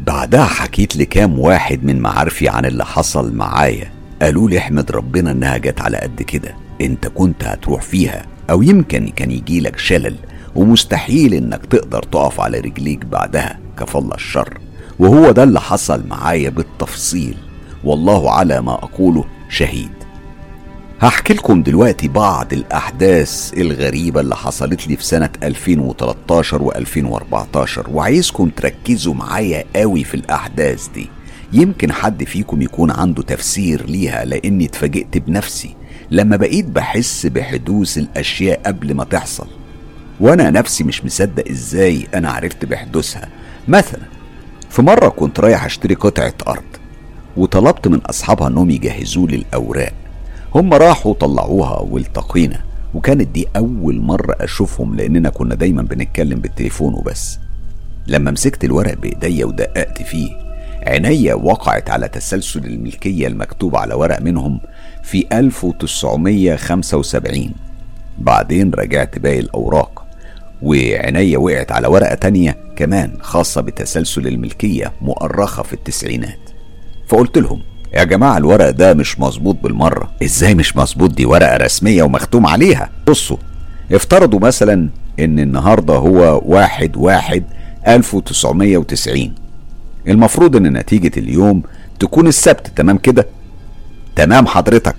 [0.08, 3.92] بعدها حكيت لكام واحد من معارفي عن اللي حصل معايا.
[4.22, 6.56] قالوا لي احمد ربنا إنها جت على قد كده.
[6.82, 10.16] إنت كنت هتروح فيها أو يمكن كان يجيلك شلل
[10.56, 14.60] ومستحيل إنك تقدر تقف على رجليك بعدها كفل الشر.
[15.02, 17.38] وهو ده اللي حصل معايا بالتفصيل.
[17.84, 19.92] والله على ما أقوله شهيد.
[21.00, 29.14] هحكي لكم دلوقتي بعض الأحداث الغريبة اللي حصلت لي في سنة 2013 و2014 وعايزكم تركزوا
[29.14, 31.10] معايا قوي في الأحداث دي.
[31.54, 35.76] يمكن حد فيكم يكون عنده تفسير ليها لأني اتفاجئت بنفسي
[36.12, 39.48] لما بقيت بحس بحدوث الأشياء قبل ما تحصل.
[40.20, 43.30] وأنا نفسي مش مصدق إزاي أنا عرفت بحدوثها.
[43.68, 44.11] مثلا
[44.72, 46.64] في مرة كنت رايح أشتري قطعة أرض
[47.38, 49.94] وطلبت من أصحابها إنهم يجهزوا لي الأوراق.
[50.56, 52.64] هم راحوا طلعوها والتقينا
[52.94, 57.40] وكانت دي أول مرة أشوفهم لأننا كنا دايما بنتكلم بالتليفون وبس.
[58.08, 60.30] لما مسكت الورق بإيديا ودققت فيه
[60.88, 64.60] عينيا وقعت على تسلسل الملكية المكتوب على ورق منهم
[65.04, 67.52] في 1975
[68.20, 70.06] بعدين رجعت باقي الأوراق.
[70.62, 76.40] وعينيا وقعت على ورقة تانية كمان خاصة بتسلسل الملكية مؤرخة في التسعينات.
[77.08, 77.62] فقلت لهم
[77.94, 80.12] يا جماعة الورق ده مش مظبوط بالمرة.
[80.24, 82.90] إزاي مش مظبوط؟ دي ورقة رسمية ومختوم عليها.
[83.08, 83.38] بصوا
[83.92, 84.90] افترضوا مثلا
[85.20, 87.44] إن النهاردة هو واحد واحد
[87.88, 89.34] 1990
[90.08, 91.64] المفروض إن نتيجة اليوم
[92.00, 93.28] تكون السبت تمام كده؟
[94.16, 94.96] تمام حضرتك.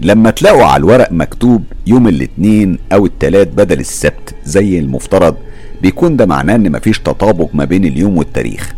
[0.00, 5.36] لما تلاقوا على الورق مكتوب يوم الاثنين أو التلات بدل السبت زي المفترض
[5.82, 8.74] بيكون ده معناه إن مفيش تطابق ما بين اليوم والتاريخ.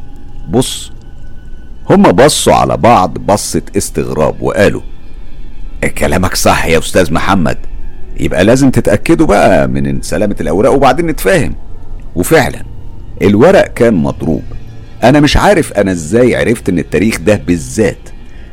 [0.51, 0.93] بص
[1.91, 4.81] هما بصوا على بعض بصة استغراب وقالوا
[5.99, 7.59] كلامك صح يا أستاذ محمد؟
[8.21, 11.55] يبقى لازم تتأكدوا بقى من سلامة الأوراق وبعدين نتفاهم.
[12.15, 12.63] وفعلا
[13.23, 14.43] الورق كان مضروب.
[15.05, 17.99] أنا مش عارف أنا إزاي عرفت إن التاريخ ده بالذات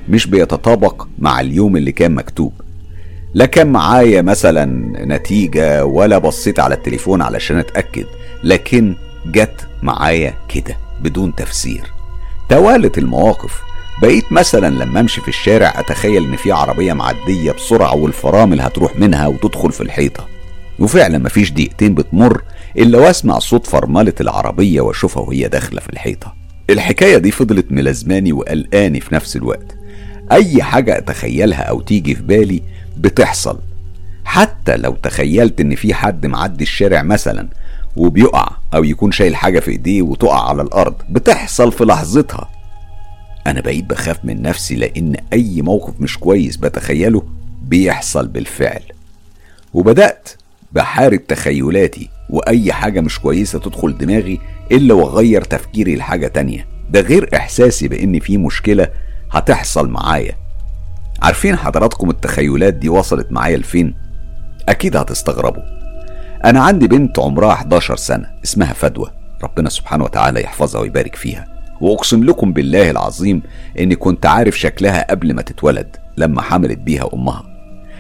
[0.10, 2.54] مش بيتطابق مع اليوم اللي كان مكتوب.
[3.34, 4.66] لا كان معايا مثلا
[5.06, 8.06] نتيجة ولا بصيت على التليفون علشان أتأكد
[8.44, 8.96] لكن
[9.26, 11.92] جت معايا كده بدون تفسير.
[12.50, 13.62] توالت المواقف.
[14.02, 19.28] بقيت مثلا لما أمشي في الشارع أتخيل إن في عربية معدية بسرعة والفرامل هتروح منها
[19.28, 20.28] وتدخل في الحيطة.
[20.80, 22.42] وفعلا مفيش دقيقتين بتمر
[22.78, 26.36] إلا وأسمع صوت فرملة العربية وأشوفها وهي داخلة في الحيطة.
[26.70, 29.78] الحكاية دي فضلت ملازماني وقلقاني في نفس الوقت.
[30.32, 32.62] أي حاجة أتخيلها أو تيجي في بالي
[32.98, 33.60] بتحصل.
[34.26, 37.48] حتى لو تخيلت إن في حد معدي الشارع مثلا
[37.96, 42.50] وبيقع أو يكون شايل حاجة في إيديه وتقع على الأرض بتحصل في لحظتها.
[43.48, 47.24] أنا بقيت بخاف من نفسي لأن أي موقف مش كويس بتخيله
[47.68, 48.82] بيحصل بالفعل.
[49.74, 50.30] وبدأت
[50.72, 54.40] بحارب تخيلاتي وأي حاجة مش كويسة تدخل دماغي
[54.72, 56.68] إلا وأغير تفكيري لحاجة تانية.
[56.90, 58.88] ده غير إحساسي بإن في مشكلة
[59.36, 60.36] هتحصل معايا.
[61.22, 63.96] عارفين حضراتكم التخيلات دي وصلت معايا لفين؟
[64.70, 65.64] أكيد هتستغربوا.
[66.46, 69.12] أنا عندي بنت عمرها 11 سنة اسمها فدوى
[69.44, 71.46] ربنا سبحانه وتعالى يحفظها ويبارك فيها.
[71.82, 73.42] وأقسم لكم بالله العظيم
[73.80, 77.44] إني كنت عارف شكلها قبل ما تتولد لما حملت بيها أمها.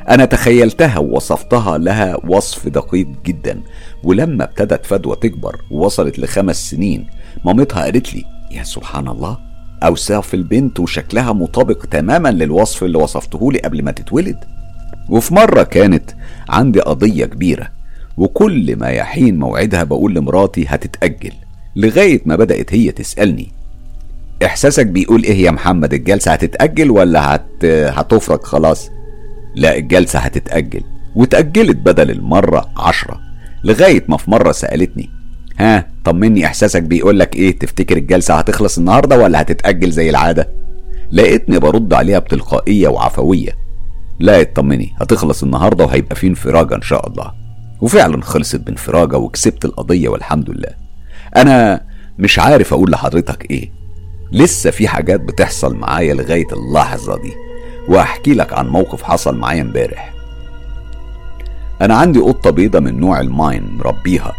[0.09, 3.61] أنا تخيلتها ووصفتها لها وصف دقيق جدا.
[4.03, 7.07] ولما ابتدت فدوى تكبر ووصلت لخمس سنين
[7.45, 13.59] مامتها قالت لي يا سبحان الله اوصاف البنت وشكلها مطابق تماما للوصف اللي وصفته لي
[13.59, 14.38] قبل ما تتولد.
[15.09, 16.11] وفي مرة كانت
[16.49, 17.67] عندي قضية كبيرة
[18.17, 21.32] وكل ما يحين موعدها بقول لمراتي هتتأجل
[21.76, 23.47] لغاية ما بدأت هي تسألني
[24.45, 27.65] إحساسك بيقول إيه يا محمد؟ الجلسة هتتأجل ولا هت...
[27.65, 28.89] هتفرج خلاص؟
[29.55, 30.82] لا الجلسة هتتأجل
[31.15, 33.19] واتأجلت بدل المرة عشرة
[33.63, 35.09] لغاية ما في مرة سألتني
[35.60, 40.49] ها طمني إحساسك بيقولك إيه تفتكر الجلسة هتخلص النهاردة ولا هتتأجل زي العادة؟
[41.12, 43.51] لقيتني برد عليها بتلقائية وعفوية.
[44.20, 47.32] لا اطمني هتخلص النهاردة وهيبقى في انفراجة إن شاء الله.
[47.82, 50.70] وفعلا خلصت بانفراجة وكسبت القضية والحمد لله.
[51.36, 51.82] أنا
[52.20, 53.72] مش عارف أقول لحضرتك إيه.
[54.32, 57.34] لسه في حاجات بتحصل معايا لغاية اللحظة دي.
[57.89, 60.14] وأحكي لك عن موقف حصل معايا امبارح.
[61.82, 64.34] أنا عندي قطة بيضة من نوع الماين مربيها.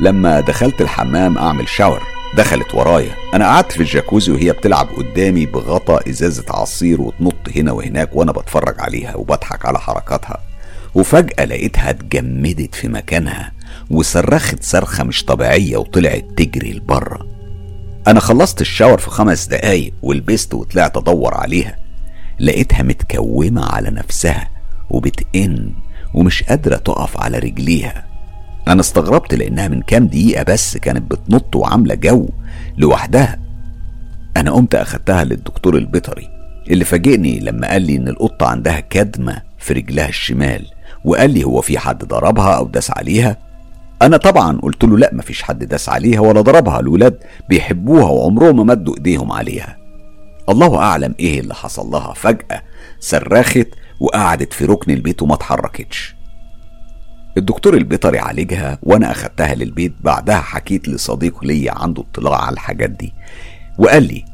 [0.00, 2.02] لما دخلت الحمام أعمل شاور
[2.36, 3.14] دخلت ورايا.
[3.34, 8.80] أنا قعدت في الجاكوزي وهي بتلعب قدامي بغطا إزازة عصير وتنط هنا وهناك وأنا بتفرج
[8.80, 10.38] عليها وبضحك على حركاتها.
[10.94, 13.52] وفجأة لقيتها اتجمدت في مكانها
[13.90, 17.26] وصرخت صرخة مش طبيعية وطلعت تجري لبره
[18.06, 21.76] أنا خلصت الشاور في خمس دقايق ولبست وطلعت أدور عليها.
[22.40, 24.50] لقيتها متكومة على نفسها
[24.90, 25.72] وبتئن
[26.14, 28.09] ومش قادرة تقف على رجليها.
[28.70, 32.28] أنا استغربت لأنها من كام دقيقة بس كانت بتنط وعاملة جو
[32.78, 33.38] لوحدها.
[34.36, 36.28] أنا قمت أخدتها للدكتور البيطري
[36.70, 40.66] اللي فاجئني لما قال لي إن القطة عندها كدمة في رجلها الشمال
[41.04, 43.36] وقال لي هو في حد ضربها أو داس عليها؟
[44.02, 47.18] أنا طبعا قلت له لا مفيش حد داس عليها ولا ضربها الولاد
[47.48, 49.76] بيحبوها وعمرهم ما مدوا إيديهم عليها.
[50.48, 52.14] الله أعلم إيه اللي حصل لها.
[52.14, 52.62] فجأة
[53.00, 53.68] صرخت
[54.00, 56.19] وقعدت في ركن البيت وما اتحركتش.
[57.40, 63.12] الدكتور البيطري عالجها وأنا أخدتها للبيت بعدها حكيت لصديق ليا عنده اطلاع على الحاجات دي
[63.78, 64.24] وقال لي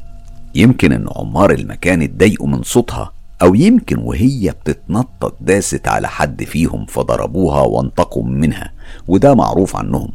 [0.54, 6.86] يمكن إن عمار المكان اتضايقوا من صوتها أو يمكن وهي بتتنطط داست على حد فيهم
[6.86, 8.72] فضربوها وانتقوا منها
[9.09, 10.09] وده معروف عنهم.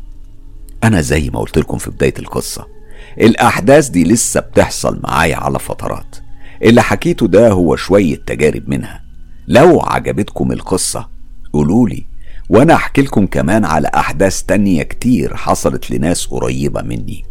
[0.83, 2.67] أنا زي ما قلت لكم في بداية القصة
[3.21, 6.15] الأحداث دي لسه بتحصل معايا على فترات
[6.63, 9.03] اللي حكيته ده هو شوية تجارب منها.
[9.47, 11.09] لو عجبتكم القصة
[11.53, 12.05] قولولي
[12.51, 17.25] وأنا أحكي لكم كمان على أحداث تانية كتير حصلت لناس قريبة مني.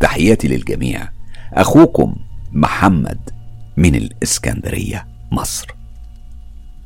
[0.00, 1.08] تحياتي للجميع.
[1.52, 2.16] أخوكم
[2.52, 3.30] محمد
[3.76, 5.74] من الإسكندرية مصر.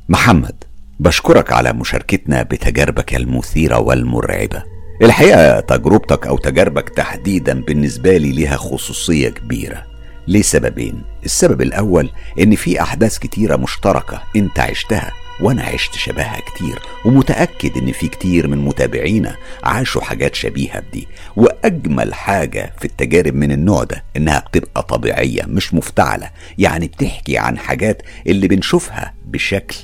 [0.09, 0.63] محمد
[0.99, 4.63] بشكرك على مشاركتنا بتجاربك المثيرة والمرعبة.
[5.01, 9.83] الحقيقة تجربتك أو تجاربك تحديدا بالنسبة لي لها خصوصية كبيرة.
[10.27, 12.09] لسببين السبب الأول
[12.39, 15.11] إن في أحداث كتيرة مشتركة أنت عشتها.
[15.41, 21.07] وأنا عشت شبهها كتير ومتأكد إن في كتير من متابعينا عاشوا حاجات شبيهة بدي.
[21.35, 26.29] وأجمل حاجة في التجارب من النوع ده إنها بتبقى طبيعية مش مفتعلة.
[26.57, 29.75] يعني بتحكي عن حاجات اللي بنشوفها بشكل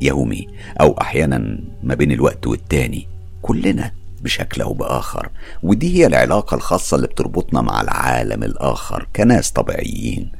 [0.00, 0.48] يومي
[0.80, 3.08] أو أحيانا ما بين الوقت والتاني
[3.42, 3.92] كلنا
[4.22, 5.28] بشكل أو بآخر.
[5.62, 10.32] ودي هي العلاقة الخاصة اللي بتربطنا مع العالم الآخر كناس طبيعيين.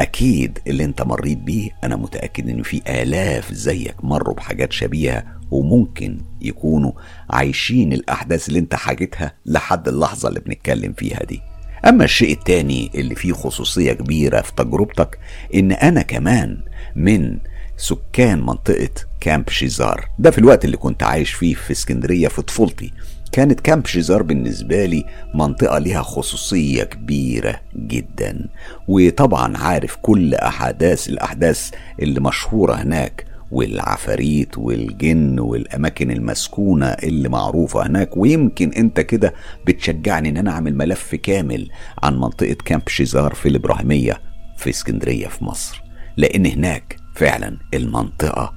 [0.00, 6.18] أكيد اللي أنت مريت بيه أنا متأكد إن في آلاف زيك مروا بحاجات شبيهة وممكن
[6.40, 6.92] يكونوا
[7.30, 11.40] عايشين الأحداث اللي أنت حاجتها لحد اللحظة اللي بنتكلم فيها دي.
[11.88, 15.18] أما الشيء التاني اللي فيه خصوصية كبيرة في تجربتك
[15.54, 16.62] إن أنا كمان
[16.96, 17.38] من
[17.76, 18.90] سكان منطقة
[19.20, 20.08] كامب شيزار.
[20.18, 22.92] ده في الوقت اللي كنت عايش فيه في اسكندرية في طفولتي.
[23.32, 25.04] كانت كامب شيزار بالنسبة لي
[25.34, 28.48] منطقة لها خصوصية كبيرة جدا.
[28.88, 31.70] وطبعا عارف كل أحداث الأحداث
[32.00, 38.16] اللي مشهورة هناك والعفاريت والجن والأماكن المسكونة اللي معروفة هناك.
[38.16, 39.34] ويمكن أنت كده
[39.66, 41.70] بتشجعني إن أنا أعمل ملف كامل
[42.02, 44.20] عن منطقة كامب شيزار في الإبراهيمية
[44.56, 45.82] في اسكندرية في مصر.
[46.16, 48.54] لأن هناك فعلا المنطقة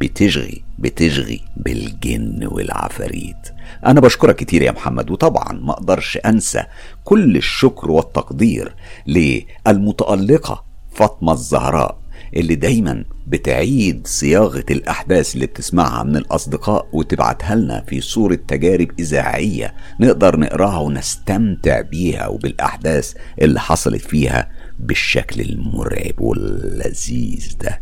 [0.00, 3.53] بتشغي بتشغي بالجن والعفاريت.
[3.86, 6.62] أنا بشكرك كتير يا محمد وطبعا ما أقدرش أنسى
[7.04, 8.74] كل الشكر والتقدير
[9.06, 11.98] للمتألقة فاطمة الزهراء
[12.36, 19.74] اللي دايما بتعيد صياغة الأحداث اللي بتسمعها من الأصدقاء وتبعتها لنا في صورة تجارب إذاعية
[20.00, 27.80] نقدر نقراها ونستمتع بيها وبالأحداث اللي حصلت فيها بالشكل المرعب واللذيذ ده.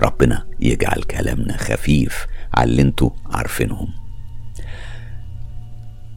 [0.00, 3.88] ربنا يجعل كلامنا خفيف على اللي أنتوا عارفينهم.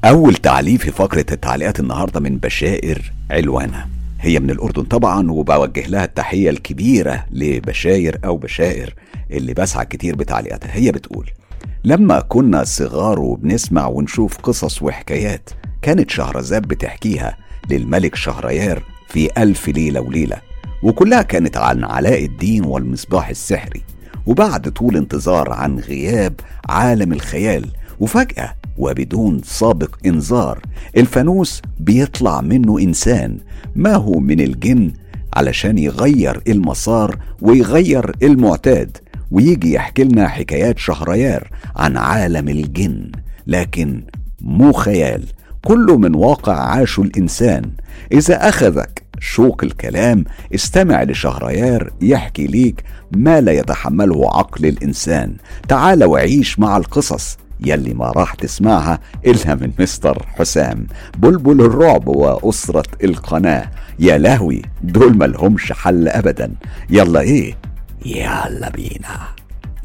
[0.05, 3.85] أول تعليق في فقرة التعليقات النهاردة من بشائر علوانة
[4.21, 8.93] هي من الأردن طبعا وبوجه لها التحية الكبيرة لبشاير أو بشائر
[9.31, 10.75] اللي بسعى كتير بتعليقاتها.
[10.75, 11.29] هي بتقول
[11.83, 15.49] لما كنا صغار وبنسمع ونشوف قصص وحكايات
[15.81, 17.37] كانت شهرزاد بتحكيها
[17.69, 20.37] للملك شهريار في ألف ليلة وليلة
[20.83, 23.81] وكلها كانت عن علاء الدين والمصباح السحري
[24.25, 26.33] وبعد طول انتظار عن غياب
[26.69, 27.65] عالم الخيال
[27.99, 30.59] وفجأة وبدون سابق إنذار
[30.97, 33.37] الفانوس بيطلع منه إنسان
[33.75, 34.91] ما هو من الجن؟
[35.33, 38.97] علشان يغير المسار ويغير المعتاد
[39.31, 43.11] ويجي يحكي لنا حكايات شهريار عن عالم الجن
[43.47, 44.03] لكن
[44.41, 45.23] مو خيال
[45.65, 47.71] كله من واقع عاشه الإنسان.
[48.11, 50.25] إذا أخذك شوق الكلام
[50.55, 55.35] استمع لشهريار يحكي ليك ما لا يتحمله عقل الإنسان.
[55.67, 57.37] تعال وعيش مع القصص.
[57.65, 60.87] يلي ما راح تسمعها إلا من مستر حسام.
[61.17, 63.71] بلبل الرعب وأسرة القناة.
[63.99, 66.53] يا لهوي دول ملهمش حل أبدا.
[66.89, 67.57] يلا إيه؟
[68.05, 69.19] يلا بينا.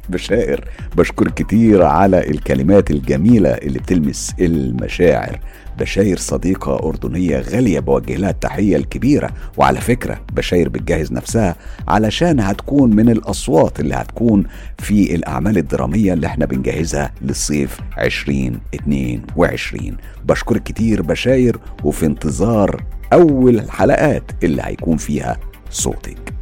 [0.08, 0.64] بشائر
[0.96, 5.40] بشكر كتير على الكلمات الجميلة اللي بتلمس المشاعر.
[5.78, 11.56] بشاير صديقة أردنية غالية بوجه لها التحية الكبيرة وعلى فكرة بشاير بتجهز نفسها
[11.88, 14.44] علشان هتكون من الأصوات اللي هتكون
[14.78, 24.22] في الأعمال الدرامية اللي إحنا بنجهزها للصيف 2022 بشكرك كتير بشاير وفي انتظار أول الحلقات
[24.42, 25.36] اللي هيكون فيها
[25.70, 26.34] صوتك.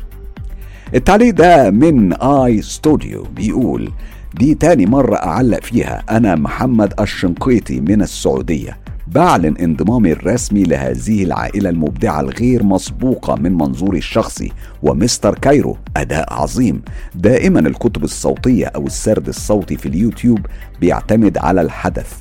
[0.95, 3.93] التعليق ده من I Studio بيقول
[4.35, 8.79] دي تاني مرة أعلق فيها أنا محمد الشنقيطي من السعودية.
[9.15, 14.53] بعلن انضمامي الرسمي لهذه العائلة المبدعة الغير مسبوقة من منظوري الشخصي
[14.83, 16.83] و Mister Cairo أداء عظيم.
[17.15, 20.47] دائما الكتب الصوتية أو السرد الصوتي في اليوتيوب
[20.81, 22.13] بيعتمد على الحدث.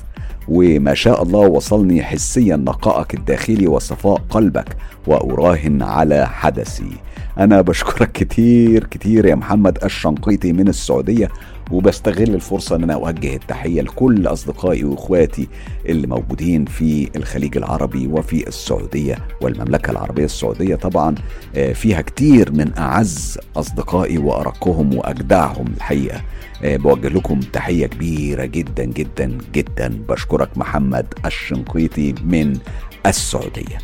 [0.48, 4.76] وما شاء الله وصلني حسيا نقائك الداخلي وصفاء قلبك
[5.06, 6.90] وأراهن على حدثي.
[7.38, 11.28] أنا بشكرك كتير كتير يا محمد الشنقيطي من السعودية
[11.70, 15.48] وبستغل الفرصة أن أنا أوجه التحية لكل أصدقائي وإخواتي
[15.86, 20.74] اللي موجودين في الخليج العربي وفي السعودية والمملكة العربية السعودية.
[20.74, 21.14] طبعا
[21.56, 26.20] آه، فيها كتير من أعز أصدقائي وأرقهم وأجدعهم الحقيقة.
[26.62, 29.98] آه، بوجه لكم تحية كبيرة جدا جدا جدا.
[30.08, 32.58] بشكرك محمد الشنقيطي من
[33.06, 33.78] السعودية.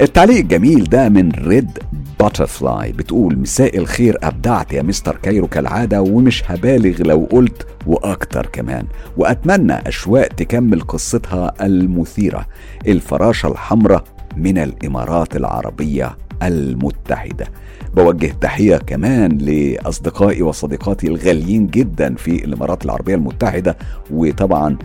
[0.00, 1.78] التعليق الجميل ده من Red
[2.20, 8.86] Butterfly بتقول مساء الخير أبدعت يا Mister Cairo كالعادة ومش هبالغ لو قلت وأكتر كمان.
[9.16, 12.46] وأتمنى اشواق تكمل قصتها المثيرة.
[12.86, 14.04] الفراشة الحمراء
[14.36, 16.16] من الإمارات العربية.
[16.42, 17.46] المتحدة.
[17.96, 23.76] بوجه تحية كمان لأصدقائي وصديقاتي الغاليين جدا في الإمارات العربية المتحدة
[24.10, 24.76] وطبعا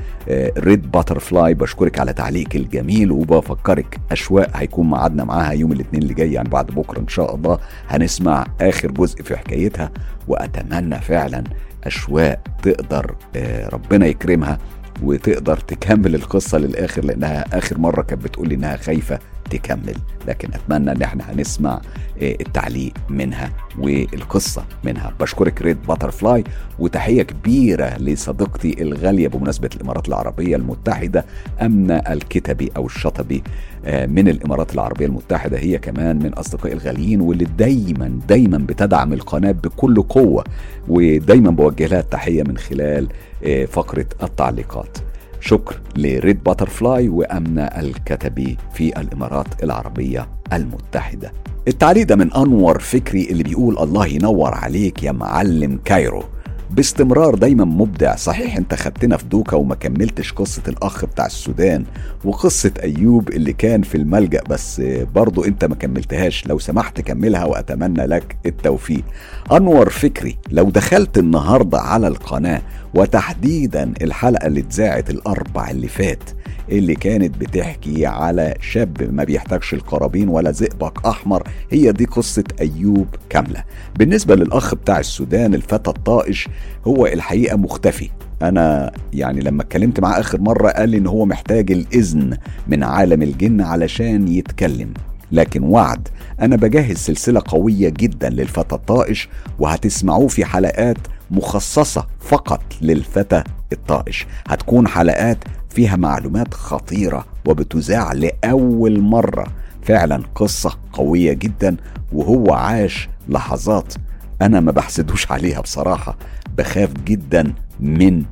[0.57, 6.33] Red Butterfly بشكرك على تعليقك الجميل وبفكرك أشواق هيكون معادنا معاها يوم الاثنين اللي جاي
[6.33, 9.91] يعني بعد بكرة إن شاء الله هنسمع آخر جزء في حكايتها
[10.27, 11.43] وأتمنى فعلا
[11.83, 14.57] أشواق تقدر آه، ربنا يكرمها.
[15.03, 19.19] وتقدر تكمل القصة للآخر لأنها آخر مرة كانت بتقول لي إنها خايفة
[19.49, 19.95] تكمل.
[20.27, 21.81] لكن أتمنى إن إحنا هنسمع
[22.21, 25.13] آه، التعليق منها والقصة منها.
[25.19, 26.43] بشكرك Red Butterfly
[26.79, 31.25] وتحية كبيرة لصديقتي الغالية بمناسبة الإمارات العربية المتحدة
[31.61, 33.43] أمنة الكتبي أو الشطبي.
[33.87, 40.01] من الإمارات العربية المتحدة هي كمان من أصدقائي الغاليين واللي دايما دايما بتدعم القناة بكل
[40.01, 40.43] قوة
[40.87, 43.07] ودايما بوجه لها التحية من خلال
[43.43, 44.97] آه، فقرة التعليقات.
[45.39, 51.31] شكر ل Red Butterfly وأمنة الكتبي في الإمارات العربية المتحدة.
[51.67, 56.23] التعليق ده من أنور فكري اللي بيقول الله ينور عليك يا معلم Cairo.
[56.71, 58.15] باستمرار دايما مبدع.
[58.15, 61.85] صحيح انت خدتنا في دوكا وما كملتش قصة الأخ بتاع السودان
[62.25, 64.81] وقصة أيوب اللي كان في الملجأ بس
[65.15, 66.47] برضو انت ما كملتهاش.
[66.47, 69.03] لو سمحت كملها وأتمنى لك التوفيق.
[69.51, 72.61] أنور فكري لو دخلت النهاردة على القناة
[72.93, 76.23] وتحديدا الحلقة اللي اتذاعت الأربع اللي فات
[76.69, 81.43] اللي كانت بتحكي على شاب ما بيحتاجش القرابين ولا زئبق أحمر.
[81.71, 83.63] هي دي قصة أيوب كاملة.
[83.99, 86.49] بالنسبة للأخ بتاع السودان الفتى الطائش
[86.87, 88.09] هو الحقيقة مختفي.
[88.41, 92.37] أنا يعني لما اتكلمت معاه آخر مرة قال لي إن هو محتاج الإذن
[92.67, 94.93] من عالم الجن علشان يتكلم.
[95.31, 96.07] لكن وعد
[96.41, 100.97] أنا بجهز سلسلة قوية جدا للفتى الطائش وهتسمعوه في حلقات
[101.31, 103.43] مخصصة فقط للفتى
[103.73, 104.25] الطائش.
[104.47, 105.37] هتكون حلقات
[105.71, 109.47] فيها معلومات خطيرة وبتذاع لأول مرة.
[109.83, 111.77] فعلا قصة قوية جدا
[112.13, 113.93] وهو عاش لحظات
[114.41, 116.17] أنا ما بحسدوش عليها بصراحة.
[116.57, 118.23] بخاف جدا من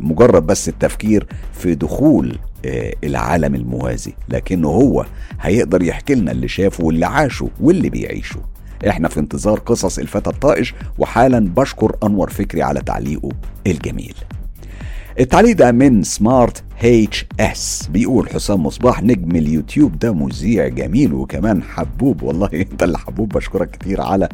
[0.00, 4.14] مجرد بس التفكير في دخول آه، العالم الموازي.
[4.28, 5.06] لكنه هو
[5.40, 8.40] هيقدر يحكي لنا اللي شافه واللي عاشه واللي بيعيشه.
[8.88, 13.28] إحنا في انتظار قصص الفتى الطائش وحالا بشكر أنور فكري على تعليقه
[13.66, 14.14] الجميل.
[15.20, 22.22] التعليق ده من Smart HS بيقول حسام مصباح نجم اليوتيوب ده مذيع جميل وكمان حبوب.
[22.22, 24.28] والله انت اللي حبوب بشكرك كتير على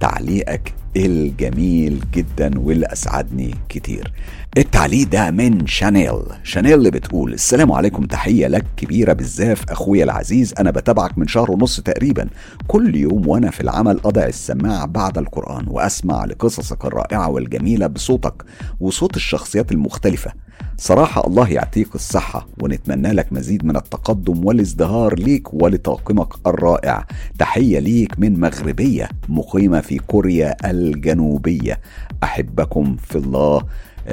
[0.00, 4.12] تعليقك الجميل جدا واللي اسعدني كتير.
[4.58, 6.22] التعليق ده من شانيل.
[6.42, 10.54] شانيل اللي بتقول السلام عليكم تحية لك كبيرة بالزاف أخويا العزيز.
[10.58, 12.28] أنا بتابعك من شهر ونص تقريبا.
[12.68, 18.44] كل يوم وأنا في العمل أضع السماعة بعد القرآن وأسمع لقصصك الرائعة والجميلة بصوتك
[18.80, 20.32] وصوت الشخصيات المختلفة.
[20.76, 27.06] صراحة الله يعطيك الصحة ونتمنى لك مزيد من التقدم والازدهار ليك ولطاقمك الرائع.
[27.38, 31.80] تحية ليك من مغربية مقيمة في كوريا الجنوبية.
[32.22, 33.62] أحبكم في الله.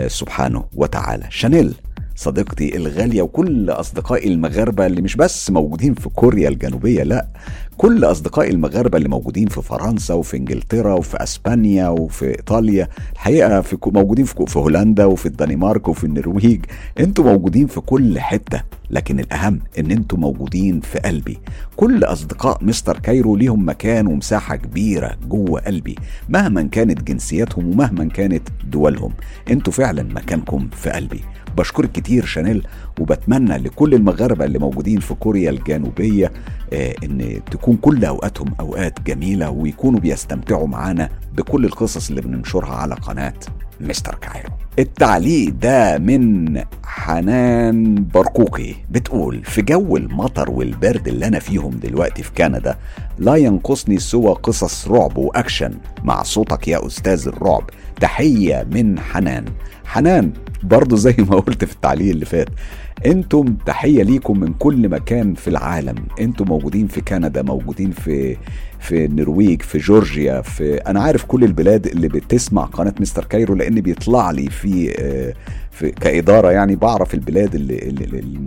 [0.08, 1.26] سبحانه وتعالى.
[1.30, 1.74] شانيل.
[2.16, 7.28] صديقتي الغالية وكل أصدقائي المغاربة اللي مش بس موجودين في كوريا الجنوبية لا
[7.78, 13.78] كل أصدقائي المغاربة اللي موجودين في فرنسا وفي إنجلترا وفي أسبانيا وفي إيطاليا الحقيقة في
[13.86, 16.66] موجودين في, في هولندا وفي الدنمارك وفي النرويج
[17.00, 21.38] أنتوا موجودين في كل حتة لكن الأهم إن أنتوا موجودين في قلبي.
[21.76, 25.96] كل أصدقاء مستر كايرو ليهم مكان ومساحة كبيرة جوه قلبي
[26.30, 29.14] مهما كانت جنسياتهم ومهما كانت دولهم
[29.52, 31.22] أنتوا فعلا مكانكم في قلبي.
[31.58, 32.68] بشكرك كتير شانيل
[33.00, 36.32] وبتمنى لكل المغاربة اللي موجودين في كوريا الجنوبية
[36.74, 42.96] آه، إن تكون كل أوقاتهم أوقات جميلة ويكونوا بيستمتعوا معانا بكل القصص اللي بننشرها على
[42.96, 43.34] قناة
[43.82, 44.50] Mister Cairo.
[44.80, 46.46] التعليق ده من
[46.86, 52.76] حنان برقوقي بتقول في جو المطر والبرد اللي أنا فيهم دلوقتي في كندا
[53.18, 55.74] لا ينقصني سوى قصص رعب وأكشن.
[56.04, 57.64] مع صوتك يا أستاذ الرعب
[58.02, 59.46] تحية من حنان.
[59.86, 60.32] حنان
[60.64, 62.48] برضو زي ما قلت في التعليق اللي فات
[63.06, 65.96] أنتم تحية ليكم من كل مكان في العالم.
[66.22, 68.38] أنتم موجودين في كندا موجودين في
[68.80, 73.82] في النرويج في جورجيا في أنا عارف كل البلاد اللي بتسمع قناة مستر كايرو لأن
[73.82, 75.34] بيطلع لي في آه،
[75.76, 78.04] في كإدارة يعني بعرف البلاد اللي, اللي,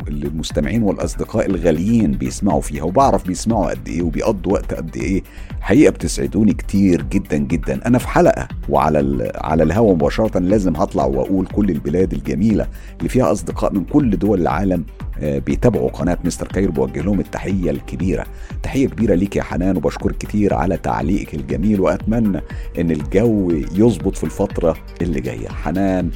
[0.08, 5.22] اللي المستمعين والأصدقاء الغاليين بيسمعوا فيها وبعرف بيسمعوا قد إيه وبيقضوا وقت قد إيه.
[5.60, 7.86] حقيقة بتسعدوني كتير جدا جدا.
[7.86, 12.66] أنا في حلقة وعلى على الهواء مباشرة لازم هطلع وأقول كل البلاد الجميلة
[12.98, 14.84] اللي فيها أصدقاء من كل دول العالم
[15.20, 18.24] آه، بيتابعوا قناة مستر كايرو بوجه لهم التحية الكبيرة.
[18.62, 22.40] تحية كبيرة ليك يا حنان وبشكرك كتير على تعليقك الجميل وأتمنى
[22.78, 25.48] إن الجو يظبط في الفترة اللي جاية.
[25.48, 26.10] حنان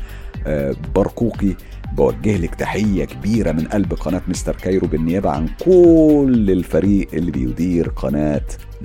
[0.95, 1.55] برقوقي
[1.97, 7.88] بوجه لك تحية كبيرة من قلب قناة مستر كايرو بالنيابة عن كل الفريق اللي بيدير
[7.88, 8.43] قناة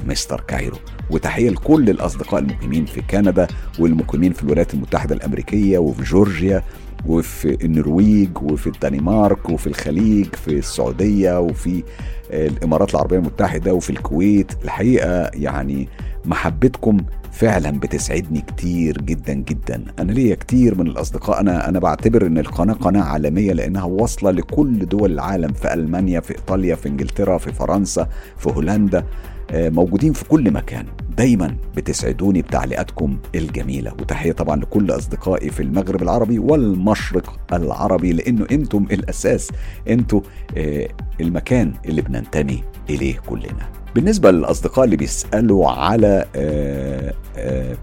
[0.08, 0.78] مستر كايرو.
[1.10, 3.48] وتحية لكل الأصدقاء المقيمين في كندا
[3.80, 6.64] والمقيمين في الولايات المتحدة الأمريكية وفي جورجيا
[7.06, 11.84] وفي النرويج وفي الدنمارك وفي الخليج في السعودية وفي
[12.32, 14.52] الإمارات العربية المتحدة وفي الكويت.
[14.64, 15.88] الحقيقة يعني
[16.26, 16.98] محبتكم
[17.38, 19.84] فعلا بتسعدني كتير جدا جدا.
[20.00, 21.40] أنا ليا كتير من الأصدقاء.
[21.40, 26.36] أنا أنا بعتبر إن القناة قناة عالمية لأنها واصلة لكل دول العالم في ألمانيا في
[26.36, 28.08] إيطاليا في إنجلترا في فرنسا
[28.38, 29.04] في هولندا.
[29.52, 30.86] آه، موجودين في كل مكان.
[31.18, 33.94] دايما بتسعدوني بتعليقاتكم الجميلة.
[33.94, 39.52] وتحية طبعا لكل أصدقائي في المغرب العربي والمشرق العربي لأنه أنتم الأساس
[39.90, 40.22] أنتم
[40.58, 40.88] آه،
[41.22, 43.77] المكان اللي بننتمي إليه كلنا.
[43.98, 47.14] بالنسبة للأصدقاء اللي بيسألوا على آه،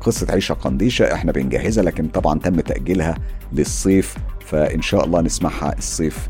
[0.00, 3.14] قصة عيشة قنديشة إحنا بنجهزها لكن طبعا تم تأجيلها
[3.52, 4.16] للصيف
[4.46, 6.28] فإن شاء الله نسمعها الصيف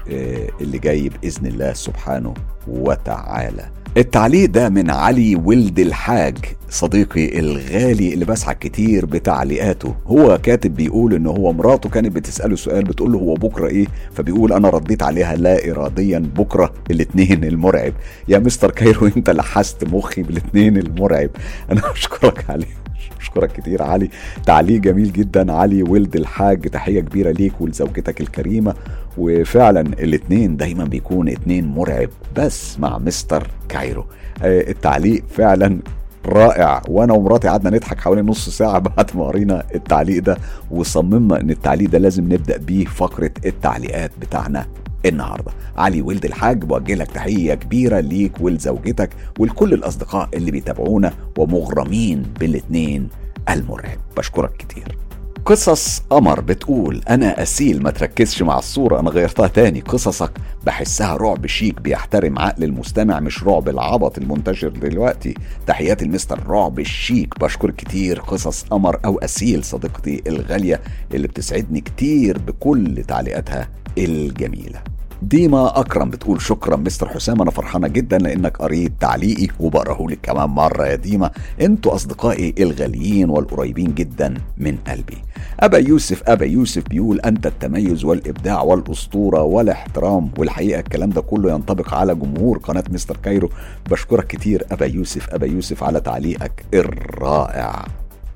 [0.61, 2.35] اللي جاي بإذن الله سبحانه
[2.69, 3.71] وتعالى.
[3.97, 6.37] التعليق ده من علي ولد الحاج
[6.71, 9.95] صديقي الغالي اللي بسعى كتير بتعليقاته.
[10.07, 14.53] هو كاتب بيقول إن هو مراته كانت بتسأله سؤال بتقول له هو بكرة إيه؟ فبيقول
[14.53, 17.93] أنا رديت عليها لا اراديا بكرة الاثنين المرعب.
[18.29, 21.31] يا مستر كايرو أنت لحست مخي بالاثنين المرعب.
[21.71, 22.84] أنا بشكرك عليه
[23.25, 24.11] بشكرك كتير علي.
[24.47, 28.75] تعليق جميل جدا علي ولد الحاج تحية كبيرة ليك ولزوجتك الكريمة.
[29.19, 34.07] وفعلا الاثنين دايما بيكون اتنين مرعب بس مع مستر كايرو.
[34.43, 35.79] آه، التعليق فعلا
[36.27, 36.83] رائع.
[36.89, 40.39] وأنا ومراتي قعدنا نضحك حوالي نص ساعة بعد ما قرينا التعليق ده.
[40.71, 44.67] وصممنا إن التعليق ده لازم نبدأ بيه فقرة التعليقات بتاعنا.
[45.07, 45.53] النهارده.
[45.77, 53.09] علي ولد الحاج بوجه لك تحية كبيرة ليك ولزوجتك ولكل الأصدقاء اللي بيتابعونا ومغرمين بالاثنين
[53.49, 53.99] المرعب.
[54.17, 54.99] بشكرك كتير.
[55.47, 59.81] قصص قمر بتقول أنا أسيل ما تركزش مع الصورة أنا غيرتها تاني.
[59.81, 60.31] قصصك
[60.67, 65.35] بحسها رعب شيك بيحترم عقل المستمع مش رعب العبط المنتشر دلوقتي.
[65.67, 68.21] تحياتي المستر رعب الشيك بشكر كتير.
[68.21, 70.81] قصص قمر أو أسيل صديقتي الغالية
[71.15, 74.94] اللي بتسعدني كتير بكل تعليقاتها الجميلة.
[75.25, 80.51] ديما أكرم بتقول شكرا مستر حسام أنا فرحانة جدا لأنك قريت تعليقي وبقراه لك كمان
[80.51, 81.31] مرة يا ديما.
[81.61, 85.19] أنتوا أصدقائي الغاليين والقريبين جدا من قلبي.
[85.61, 90.31] أبا يوسف أبا يوسف بيقول أنت التميز والإبداع والأسطورة والاحترام.
[90.39, 93.51] والحقيقة الكلام ده كله ينطبق على جمهور قناة مستر كايرو.
[93.91, 97.85] بشكرك كتير أبا يوسف أبا يوسف على تعليقك الرائع.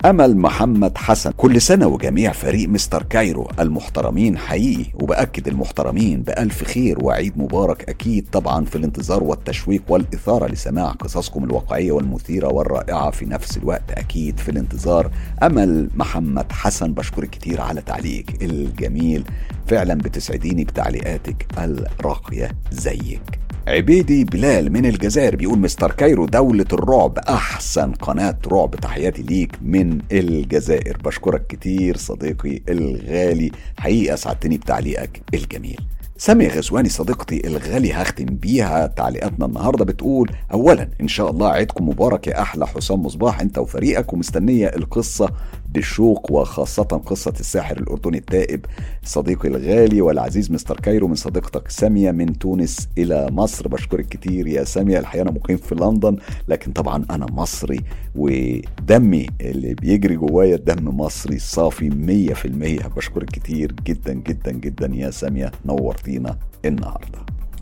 [0.05, 7.05] أمل محمد حسن كل سنة وجميع فريق مستر كايرو المحترمين حقيقي وبأكد المحترمين بألف خير
[7.05, 13.57] وعيد مبارك أكيد طبعا في الانتظار والتشويق والإثارة لسماع قصصكم الواقعية والمثيرة والرائعة في نفس
[13.57, 15.11] الوقت أكيد في الانتظار.
[15.43, 19.25] أمل محمد حسن بشكرك كتير على تعليقك الجميل.
[19.67, 23.48] فعلا بتسعديني بتعليقاتك الراقية زيك.
[23.69, 29.99] عبيدي بلال من الجزائر بيقول مستر كايرو دولة الرعب أحسن قناة رعب تحياتي ليك من
[30.13, 30.97] الجزائر.
[31.05, 33.51] بشكرك كتير صديقي الغالي.
[33.79, 35.81] حقيقة سعدتني بتعليقك الجميل.
[36.17, 39.85] سامي غزواني صديقتي الغالي هختم بيها تعليقاتنا النهارده.
[39.85, 45.31] بتقول اولا إن شاء الله عيدكم مبارك يا أحلى حسام مصباح أنت وفريقك ومستنية القصة
[45.75, 48.65] بشوق وخاصة قصة الساحر الأردني التائب
[49.05, 53.69] صديقي الغالي والعزيز مستر كايرو من صديقتك سامية من تونس إلى مصر.
[53.69, 54.99] بشكرك كتير يا سامية.
[54.99, 56.17] الحقيقة أنا مقيم في لندن
[56.49, 57.81] لكن طبعا أنا مصري
[58.17, 62.81] ودمي اللي بيجري جوايا الدم مصري صافي مية في المية.
[62.97, 65.53] بشكرك كتير جدا جدا جدا يا سامية.
[65.67, 67.19] نورتينا النهاردة.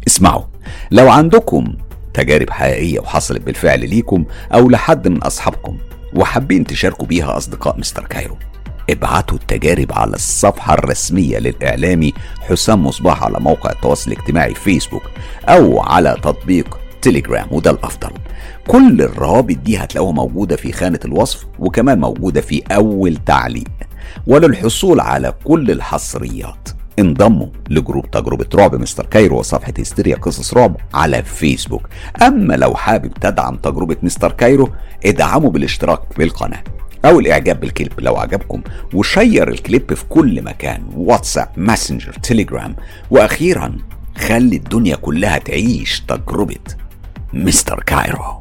[0.06, 0.44] اسمعوا
[0.90, 1.74] لو عندكم
[2.14, 4.24] تجارب حقيقية وحصلت بالفعل ليكم
[4.54, 5.78] أو لحد من أصحابكم
[6.16, 8.36] وحابين تشاركوا بيها أصدقاء مستر كايرو.
[8.90, 15.02] ابعتوا التجارب على الصفحة الرسمية للإعلامي حسام مصباح على موقع التواصل الاجتماعي فيسبوك
[15.48, 18.10] أو على تطبيق تليجرام وده الأفضل.
[18.66, 23.68] كل الروابط دي هتلاقوها موجودة في خانة الوصف وكمان موجودة في أول تعليق.
[24.26, 26.68] وللحصول على كل الحصريات.
[26.98, 31.88] انضموا لجروب تجربة رعب مستر كايرو وصفحة هستيريا قصص رعب على فيسبوك.
[32.22, 34.68] أما لو حابب تدعم تجربة مستر كايرو
[35.06, 36.64] ادعموا بالاشتراك بالقناة
[37.04, 38.62] أو الإعجاب بالكليب لو عجبكم
[38.94, 42.76] و share الكليب في كل مكان واتساب ماسنجر تليجرام
[43.10, 43.76] وأخيرا
[44.16, 46.56] خلي الدنيا كلها تعيش تجربة
[47.32, 48.40] مستر كايرو.